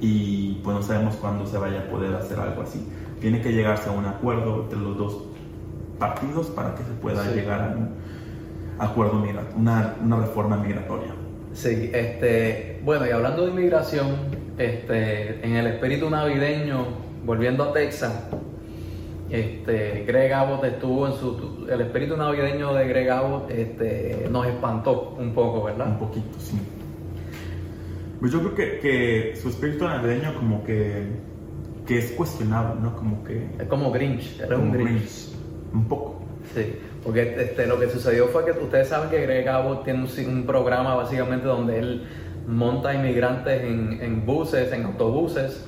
y 0.00 0.60
pues 0.64 0.76
no 0.76 0.82
sabemos 0.82 1.16
cuándo 1.16 1.46
se 1.46 1.58
vaya 1.58 1.80
a 1.80 1.90
poder 1.90 2.14
hacer 2.14 2.38
algo 2.40 2.62
así. 2.62 2.86
Tiene 3.20 3.42
que 3.42 3.52
llegarse 3.52 3.90
a 3.90 3.92
un 3.92 4.06
acuerdo 4.06 4.62
entre 4.62 4.78
los 4.78 4.96
dos 4.96 5.22
partidos 5.98 6.46
para 6.48 6.74
que 6.74 6.82
se 6.82 6.92
pueda 6.92 7.24
llegar 7.30 7.60
a 7.60 7.76
un 7.76 7.90
acuerdo, 8.78 9.22
una, 9.56 9.96
una 10.02 10.16
reforma 10.16 10.56
migratoria. 10.56 11.14
Sí, 11.52 11.90
este, 11.92 12.80
bueno, 12.84 13.06
y 13.06 13.10
hablando 13.10 13.44
de 13.44 13.50
inmigración, 13.50 14.16
este, 14.56 15.44
en 15.44 15.56
el 15.56 15.66
espíritu 15.66 16.08
navideño, 16.08 16.86
volviendo 17.26 17.64
a 17.64 17.72
Texas, 17.72 18.12
este, 19.30 20.04
Greg 20.06 20.32
Abbott 20.32 20.64
estuvo 20.64 21.06
en 21.06 21.12
su. 21.14 21.66
El 21.70 21.80
espíritu 21.82 22.16
navideño 22.16 22.74
de 22.74 22.88
Greg 22.88 23.10
Abbott 23.10 23.50
este, 23.50 24.26
nos 24.30 24.46
espantó 24.46 25.16
un 25.18 25.32
poco, 25.32 25.64
¿verdad? 25.64 25.88
Un 25.88 25.98
poquito, 25.98 26.38
sí. 26.38 26.58
Pues 28.18 28.32
yo 28.32 28.40
creo 28.40 28.54
que, 28.54 28.78
que 28.80 29.36
su 29.36 29.50
espíritu 29.50 29.84
navideño, 29.84 30.34
como 30.34 30.64
que, 30.64 31.06
que 31.86 31.98
es 31.98 32.10
cuestionable, 32.12 32.80
¿no? 32.80 32.96
Como 32.96 33.22
que. 33.22 33.48
Es 33.58 33.68
como 33.68 33.92
Grinch, 33.92 34.40
era 34.40 34.56
un 34.56 34.72
Grinch. 34.72 35.28
Un 35.72 35.84
poco. 35.86 36.20
Sí, 36.52 36.74
porque 37.04 37.34
este, 37.38 37.66
lo 37.66 37.78
que 37.78 37.88
sucedió 37.88 38.26
fue 38.28 38.44
que 38.44 38.50
ustedes 38.50 38.88
saben 38.88 39.10
que 39.10 39.20
Greg 39.20 39.48
Abbott 39.48 39.84
tiene 39.84 40.06
un, 40.26 40.42
programa 40.44 40.96
básicamente 40.96 41.46
donde 41.46 41.78
él 41.78 42.02
monta 42.48 42.92
inmigrantes 42.92 43.62
en, 43.62 44.00
en 44.02 44.26
buses, 44.26 44.72
en 44.72 44.86
autobuses 44.86 45.64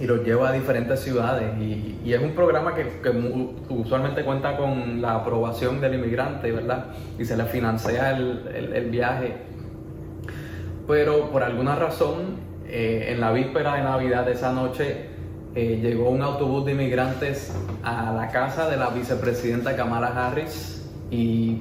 y 0.00 0.06
los 0.06 0.24
lleva 0.24 0.48
a 0.48 0.52
diferentes 0.52 1.00
ciudades. 1.00 1.52
Y, 1.60 2.12
es 2.12 2.20
un 2.20 2.32
programa 2.32 2.74
que, 2.74 2.86
usualmente 3.68 4.24
cuenta 4.24 4.56
con 4.56 5.02
la 5.02 5.16
aprobación 5.16 5.80
del 5.80 5.94
inmigrante, 5.94 6.50
¿verdad? 6.50 6.86
Y 7.18 7.24
se 7.26 7.36
le 7.36 7.44
financia 7.44 8.10
el, 8.16 8.88
viaje. 8.90 9.34
Pero 10.88 11.30
por 11.30 11.42
alguna 11.42 11.76
razón, 11.76 12.38
eh, 12.66 13.08
en 13.10 13.20
la 13.20 13.30
víspera 13.30 13.74
de 13.74 13.82
Navidad 13.82 14.24
de 14.24 14.32
esa 14.32 14.52
noche, 14.52 15.10
eh, 15.54 15.78
llegó 15.82 16.08
un 16.08 16.22
autobús 16.22 16.64
de 16.64 16.72
inmigrantes 16.72 17.54
a 17.82 18.12
la 18.12 18.28
casa 18.28 18.70
de 18.70 18.76
la 18.76 18.88
vicepresidenta 18.88 19.76
Kamala 19.76 20.08
Harris 20.08 20.88
y 21.10 21.60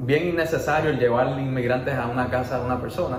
bien 0.00 0.28
innecesario 0.28 0.90
el 0.90 0.98
llevar 0.98 1.38
inmigrantes 1.38 1.94
a 1.94 2.06
una 2.06 2.28
casa 2.30 2.58
de 2.58 2.64
una 2.64 2.80
persona 2.80 3.18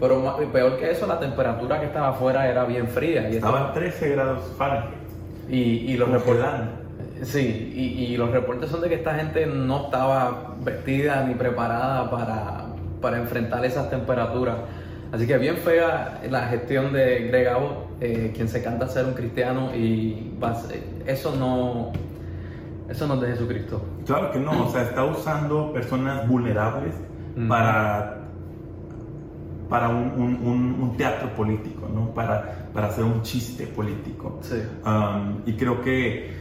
pero 0.00 0.36
peor 0.52 0.78
que 0.78 0.90
eso, 0.90 1.06
la 1.06 1.20
temperatura 1.20 1.78
que 1.78 1.86
estaba 1.86 2.08
afuera 2.08 2.48
era 2.48 2.64
bien 2.64 2.88
fría. 2.88 3.28
Y 3.28 3.36
Estaban 3.36 3.74
13 3.74 4.08
grados 4.10 4.52
Fahrenheit. 4.56 4.94
Y, 5.48 5.60
y 5.60 5.96
los 5.96 6.08
reportes. 6.08 6.46
Sí, 7.22 7.72
y, 7.76 8.04
y, 8.04 8.16
los 8.16 8.30
reportes 8.30 8.70
son 8.70 8.80
de 8.80 8.88
que 8.88 8.94
esta 8.94 9.14
gente 9.14 9.44
no 9.44 9.84
estaba 9.84 10.54
vestida 10.64 11.22
ni 11.26 11.34
preparada 11.34 12.10
para, 12.10 12.64
para 13.02 13.18
enfrentar 13.18 13.62
esas 13.64 13.90
temperaturas. 13.90 14.56
Así 15.12 15.26
que 15.26 15.36
bien 15.38 15.56
fea 15.56 16.20
la 16.30 16.46
gestión 16.46 16.92
de 16.92 17.28
Greg 17.28 17.48
Abbott, 17.48 17.88
eh, 18.00 18.32
quien 18.34 18.48
se 18.48 18.62
canta 18.62 18.86
ser 18.86 19.06
un 19.06 19.14
cristiano, 19.14 19.74
y 19.74 20.32
eso 21.06 21.34
no, 21.36 21.92
Eso 22.88 23.06
no 23.06 23.14
es 23.14 23.20
de 23.20 23.26
Jesucristo. 23.28 23.82
Claro 24.06 24.30
que 24.30 24.38
no, 24.38 24.66
o 24.66 24.70
sea, 24.70 24.82
está 24.82 25.04
usando 25.04 25.72
personas 25.72 26.26
vulnerables 26.28 26.94
para, 27.48 28.19
para 29.70 29.88
un, 29.88 30.94
teatro 30.98 31.34
político, 31.34 31.88
¿no? 31.88 32.12
Para, 32.12 32.68
para 32.74 32.88
hacer 32.88 33.04
un 33.04 33.22
chiste 33.22 33.66
político. 33.66 34.40
Sí. 34.42 34.56
Um, 34.84 35.38
y 35.46 35.54
creo 35.54 35.80
que 35.80 36.32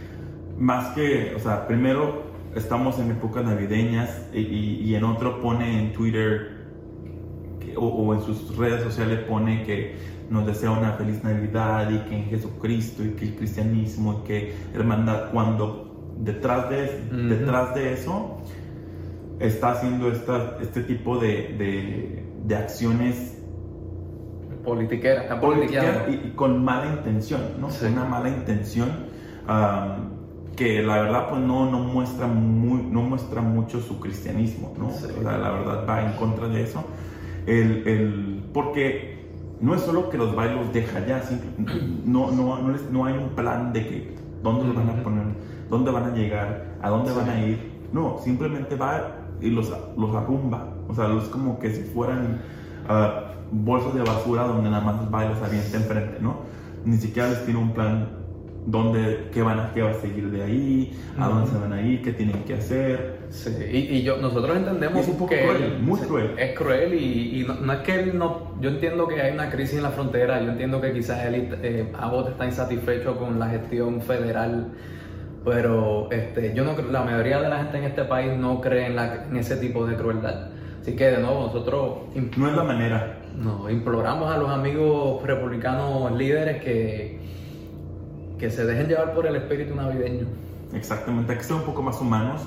más 0.57 0.93
que, 0.93 1.33
o 1.35 1.39
sea, 1.39 1.67
primero 1.67 2.23
estamos 2.55 2.99
en 2.99 3.11
épocas 3.11 3.45
navideñas 3.45 4.27
y, 4.33 4.93
en 4.95 5.03
otro 5.03 5.41
pone 5.41 5.79
en 5.79 5.93
Twitter 5.93 6.57
o, 7.77 8.13
en 8.13 8.21
sus 8.21 8.57
redes 8.57 8.83
sociales 8.83 9.19
pone 9.19 9.63
que 9.63 9.95
nos 10.29 10.45
desea 10.45 10.71
una 10.71 10.93
feliz 10.93 11.23
Navidad 11.23 11.89
y 11.91 11.99
que 12.09 12.15
en 12.17 12.25
Jesucristo 12.25 13.03
y 13.05 13.11
que 13.11 13.25
el 13.25 13.35
cristianismo 13.35 14.21
y 14.21 14.27
que 14.27 14.53
hermandad, 14.73 15.31
cuando 15.31 16.13
detrás 16.17 16.69
de, 16.69 17.01
detrás 17.29 17.73
de 17.75 17.93
eso 17.93 18.41
está 19.39 19.71
haciendo 19.71 20.11
esta, 20.11 20.57
este 20.61 20.81
tipo 20.81 21.17
de, 21.17 21.55
de, 21.57 22.28
acciones 22.55 23.37
politiqueras, 24.63 26.09
y, 26.09 26.31
con 26.31 26.63
mala 26.63 26.87
intención, 26.87 27.41
¿no? 27.59 27.69
Una 27.87 28.05
mala 28.05 28.29
intención 28.29 28.89
que 30.55 30.83
la 30.83 31.01
verdad 31.01 31.29
pues 31.29 31.41
no, 31.41 31.71
no, 31.71 31.79
muestra 31.79 32.27
muy, 32.27 32.83
no 32.83 33.01
muestra 33.01 33.41
mucho 33.41 33.79
su 33.79 33.99
cristianismo, 33.99 34.73
¿no? 34.77 34.91
la 35.23 35.51
verdad 35.51 35.85
va 35.87 36.05
en 36.05 36.11
contra 36.17 36.47
de 36.49 36.63
eso. 36.63 36.83
El, 37.47 37.87
el, 37.87 38.43
porque 38.53 39.19
no 39.61 39.73
es 39.73 39.81
solo 39.81 40.09
que 40.09 40.17
los 40.17 40.35
bailos 40.35 40.71
deja 40.73 41.05
ya, 41.05 41.23
no, 42.05 42.31
no, 42.31 42.59
no, 42.59 42.75
no, 42.91 43.05
hay 43.05 43.13
un 43.17 43.29
plan 43.29 43.71
de 43.73 43.87
que 43.87 44.15
dónde 44.43 44.65
los 44.65 44.75
van 44.75 44.89
a 44.89 45.03
poner, 45.03 45.25
dónde 45.69 45.91
van 45.91 46.03
a 46.11 46.15
llegar, 46.15 46.75
a 46.81 46.89
dónde 46.89 47.13
van 47.13 47.29
a 47.29 47.45
ir. 47.45 47.79
No, 47.91 48.19
simplemente 48.23 48.75
va 48.75 49.15
y 49.41 49.49
los, 49.49 49.71
los 49.97 50.15
arrumba. 50.15 50.78
O 50.89 50.93
sea, 50.95 51.05
es 51.15 51.29
como 51.29 51.59
que 51.59 51.69
si 51.69 51.83
fueran 51.83 52.41
uh, 52.89 53.29
bolsas 53.51 53.93
de 53.93 54.01
basura 54.01 54.43
donde 54.43 54.69
nada 54.69 54.83
más 54.83 55.13
va 55.13 55.25
y 55.25 55.29
los 55.29 55.41
avienta 55.41 55.77
enfrente, 55.77 56.17
¿no? 56.19 56.41
Ni 56.83 56.97
siquiera 56.97 57.29
les 57.29 57.45
tiene 57.45 57.59
un 57.59 57.73
plan 57.73 58.19
dónde, 58.65 59.29
qué, 59.31 59.41
van 59.41 59.59
a, 59.59 59.73
qué 59.73 59.81
va 59.81 59.91
a 59.91 59.95
seguir 59.95 60.29
de 60.29 60.43
ahí, 60.43 60.99
a 61.17 61.27
dónde 61.27 61.49
se 61.49 61.57
van 61.57 61.73
a 61.73 61.81
ir, 61.81 62.01
qué 62.01 62.13
tienen 62.13 62.43
que 62.43 62.55
hacer. 62.55 63.19
Sí, 63.29 63.51
y, 63.71 63.77
y 63.97 64.03
yo, 64.03 64.17
nosotros 64.17 64.57
entendemos 64.57 65.01
es 65.01 65.09
un 65.09 65.17
poco 65.17 65.29
que 65.29 65.43
cruel, 65.43 65.79
muy 65.79 65.99
cruel. 65.99 66.31
Es 66.37 66.57
cruel 66.57 66.93
y, 66.93 67.41
y 67.41 67.47
no, 67.47 67.73
es 67.73 67.79
que 67.79 67.99
él 67.99 68.17
no, 68.17 68.55
yo 68.59 68.69
entiendo 68.69 69.07
que 69.07 69.21
hay 69.21 69.33
una 69.33 69.49
crisis 69.49 69.77
en 69.77 69.83
la 69.83 69.91
frontera, 69.91 70.41
yo 70.41 70.51
entiendo 70.51 70.81
que 70.81 70.93
quizás 70.93 71.25
él, 71.25 71.57
eh, 71.61 71.91
Abbott 71.97 72.29
está 72.29 72.45
insatisfecho 72.45 73.17
con 73.17 73.39
la 73.39 73.49
gestión 73.49 74.01
federal, 74.01 74.71
pero 75.45 76.11
este, 76.11 76.53
yo 76.53 76.63
no 76.63 76.75
la 76.91 77.03
mayoría 77.03 77.41
de 77.41 77.49
la 77.49 77.59
gente 77.59 77.77
en 77.77 77.83
este 77.85 78.03
país 78.03 78.37
no 78.37 78.59
cree 78.61 78.87
en, 78.87 78.95
la, 78.95 79.25
en 79.25 79.37
ese 79.37 79.57
tipo 79.57 79.85
de 79.85 79.95
crueldad. 79.95 80.49
Así 80.89 80.97
que 80.97 81.05
de 81.05 81.19
nuevo 81.19 81.41
nosotros... 81.41 81.97
No 82.35 82.47
es 82.47 82.55
la 82.55 82.63
manera. 82.63 83.19
No, 83.37 83.69
imploramos 83.69 84.31
a 84.31 84.37
los 84.37 84.49
amigos 84.49 85.21
republicanos 85.23 86.11
líderes 86.13 86.63
que 86.63 87.19
que 88.39 88.49
se 88.49 88.65
dejen 88.65 88.87
llevar 88.87 89.13
por 89.13 89.27
el 89.27 89.35
espíritu 89.35 89.75
navideño. 89.75 90.25
Exactamente, 90.73 91.33
hay 91.33 91.37
que 91.37 91.43
ser 91.43 91.57
un 91.57 91.63
poco 91.63 91.83
más 91.83 91.99
humanos. 92.01 92.41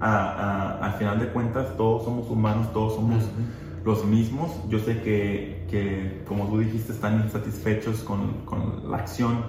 al 0.00 0.92
final 0.98 1.18
de 1.18 1.26
cuentas, 1.28 1.76
todos 1.76 2.04
somos 2.04 2.30
humanos, 2.30 2.72
todos 2.72 2.94
somos 2.94 3.24
los 3.84 4.04
mismos. 4.04 4.50
Yo 4.68 4.78
sé 4.78 5.00
que, 5.00 5.66
que, 5.70 6.22
como 6.28 6.46
tú 6.46 6.58
dijiste, 6.58 6.92
están 6.92 7.22
insatisfechos 7.22 8.02
con, 8.04 8.44
con 8.44 8.90
la 8.90 8.98
acción 8.98 9.46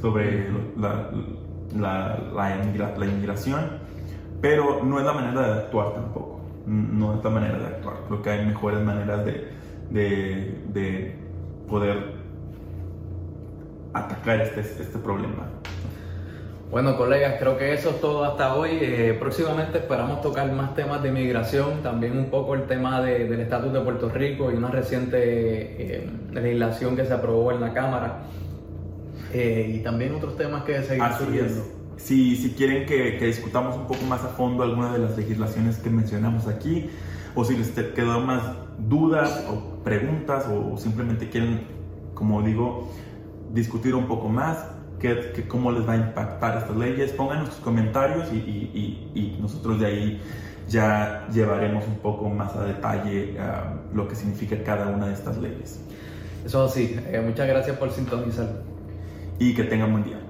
sobre 0.00 0.50
la, 0.76 1.10
la, 1.78 2.18
la, 2.34 3.06
inmigración, 3.06 3.60
pero 4.40 4.82
no 4.82 4.98
es 4.98 5.04
la 5.04 5.12
manera 5.12 5.40
de 5.42 5.52
actuar 5.60 5.92
tampoco. 5.92 6.31
No 6.66 7.14
es 7.16 7.24
la 7.24 7.30
manera 7.30 7.58
de 7.58 7.66
actuar. 7.66 7.96
Creo 8.06 8.22
que 8.22 8.30
hay 8.30 8.46
mejores 8.46 8.80
maneras 8.80 9.24
de, 9.24 9.48
de, 9.90 10.60
de 10.72 11.16
poder 11.68 12.12
atacar 13.92 14.40
este, 14.40 14.60
este 14.60 14.98
problema. 14.98 15.48
Bueno, 16.70 16.96
colegas, 16.96 17.34
creo 17.38 17.58
que 17.58 17.74
eso 17.74 17.90
es 17.90 18.00
todo 18.00 18.24
hasta 18.24 18.54
hoy. 18.54 18.78
Eh, 18.80 19.14
próximamente 19.20 19.76
esperamos 19.76 20.22
tocar 20.22 20.50
más 20.52 20.74
temas 20.74 21.02
de 21.02 21.10
inmigración, 21.10 21.82
también 21.82 22.16
un 22.16 22.30
poco 22.30 22.54
el 22.54 22.62
tema 22.62 23.02
del 23.02 23.38
estatus 23.40 23.74
de 23.74 23.80
Puerto 23.80 24.08
Rico 24.08 24.50
y 24.50 24.54
una 24.54 24.70
reciente 24.70 25.18
eh, 25.18 26.10
legislación 26.32 26.96
que 26.96 27.04
se 27.04 27.12
aprobó 27.12 27.52
en 27.52 27.60
la 27.60 27.74
Cámara. 27.74 28.22
Eh, 29.34 29.70
y 29.74 29.78
también 29.80 30.14
otros 30.14 30.36
temas 30.36 30.64
que 30.64 30.82
seguir 30.82 31.04
surgiendo. 31.18 31.62
Si, 31.96 32.36
si 32.36 32.50
quieren 32.50 32.86
que, 32.86 33.16
que, 33.18 33.26
discutamos 33.26 33.76
un 33.76 33.86
poco 33.86 34.04
más 34.04 34.24
a 34.24 34.28
fondo 34.28 34.62
algunas 34.62 34.92
de 34.92 34.98
las 34.98 35.16
legislaciones 35.16 35.78
que 35.78 35.90
mencionamos 35.90 36.46
aquí, 36.48 36.90
o 37.34 37.44
si 37.44 37.56
les 37.56 37.68
quedó 37.68 38.20
más 38.20 38.42
dudas 38.78 39.44
o 39.48 39.82
preguntas, 39.82 40.46
o 40.48 40.76
simplemente 40.76 41.28
quieren, 41.28 41.66
como 42.14 42.42
digo, 42.42 42.90
discutir 43.52 43.94
un 43.94 44.06
poco 44.06 44.28
más, 44.28 44.66
qué, 44.98 45.44
cómo 45.48 45.72
les 45.72 45.86
va 45.86 45.94
a 45.94 45.96
impactar 45.96 46.58
estas 46.58 46.76
leyes, 46.76 47.12
pónganos 47.12 47.48
sus 47.48 47.58
comentarios 47.58 48.32
y, 48.32 48.36
y, 48.36 49.10
y, 49.14 49.38
nosotros 49.40 49.80
de 49.80 49.86
ahí 49.86 50.20
ya 50.68 51.26
llevaremos 51.32 51.86
un 51.86 51.96
poco 51.98 52.28
más 52.28 52.54
a 52.54 52.64
detalle 52.64 53.36
uh, 53.36 53.96
lo 53.96 54.08
que 54.08 54.14
significa 54.14 54.62
cada 54.62 54.88
una 54.88 55.08
de 55.08 55.14
estas 55.14 55.36
leyes. 55.38 55.80
Eso 56.46 56.68
sí, 56.68 56.96
eh, 57.08 57.20
muchas 57.24 57.46
gracias 57.46 57.76
por 57.76 57.90
sintonizar. 57.90 58.62
Y 59.38 59.54
que 59.54 59.64
tengan 59.64 59.92
buen 59.92 60.04
día. 60.04 60.21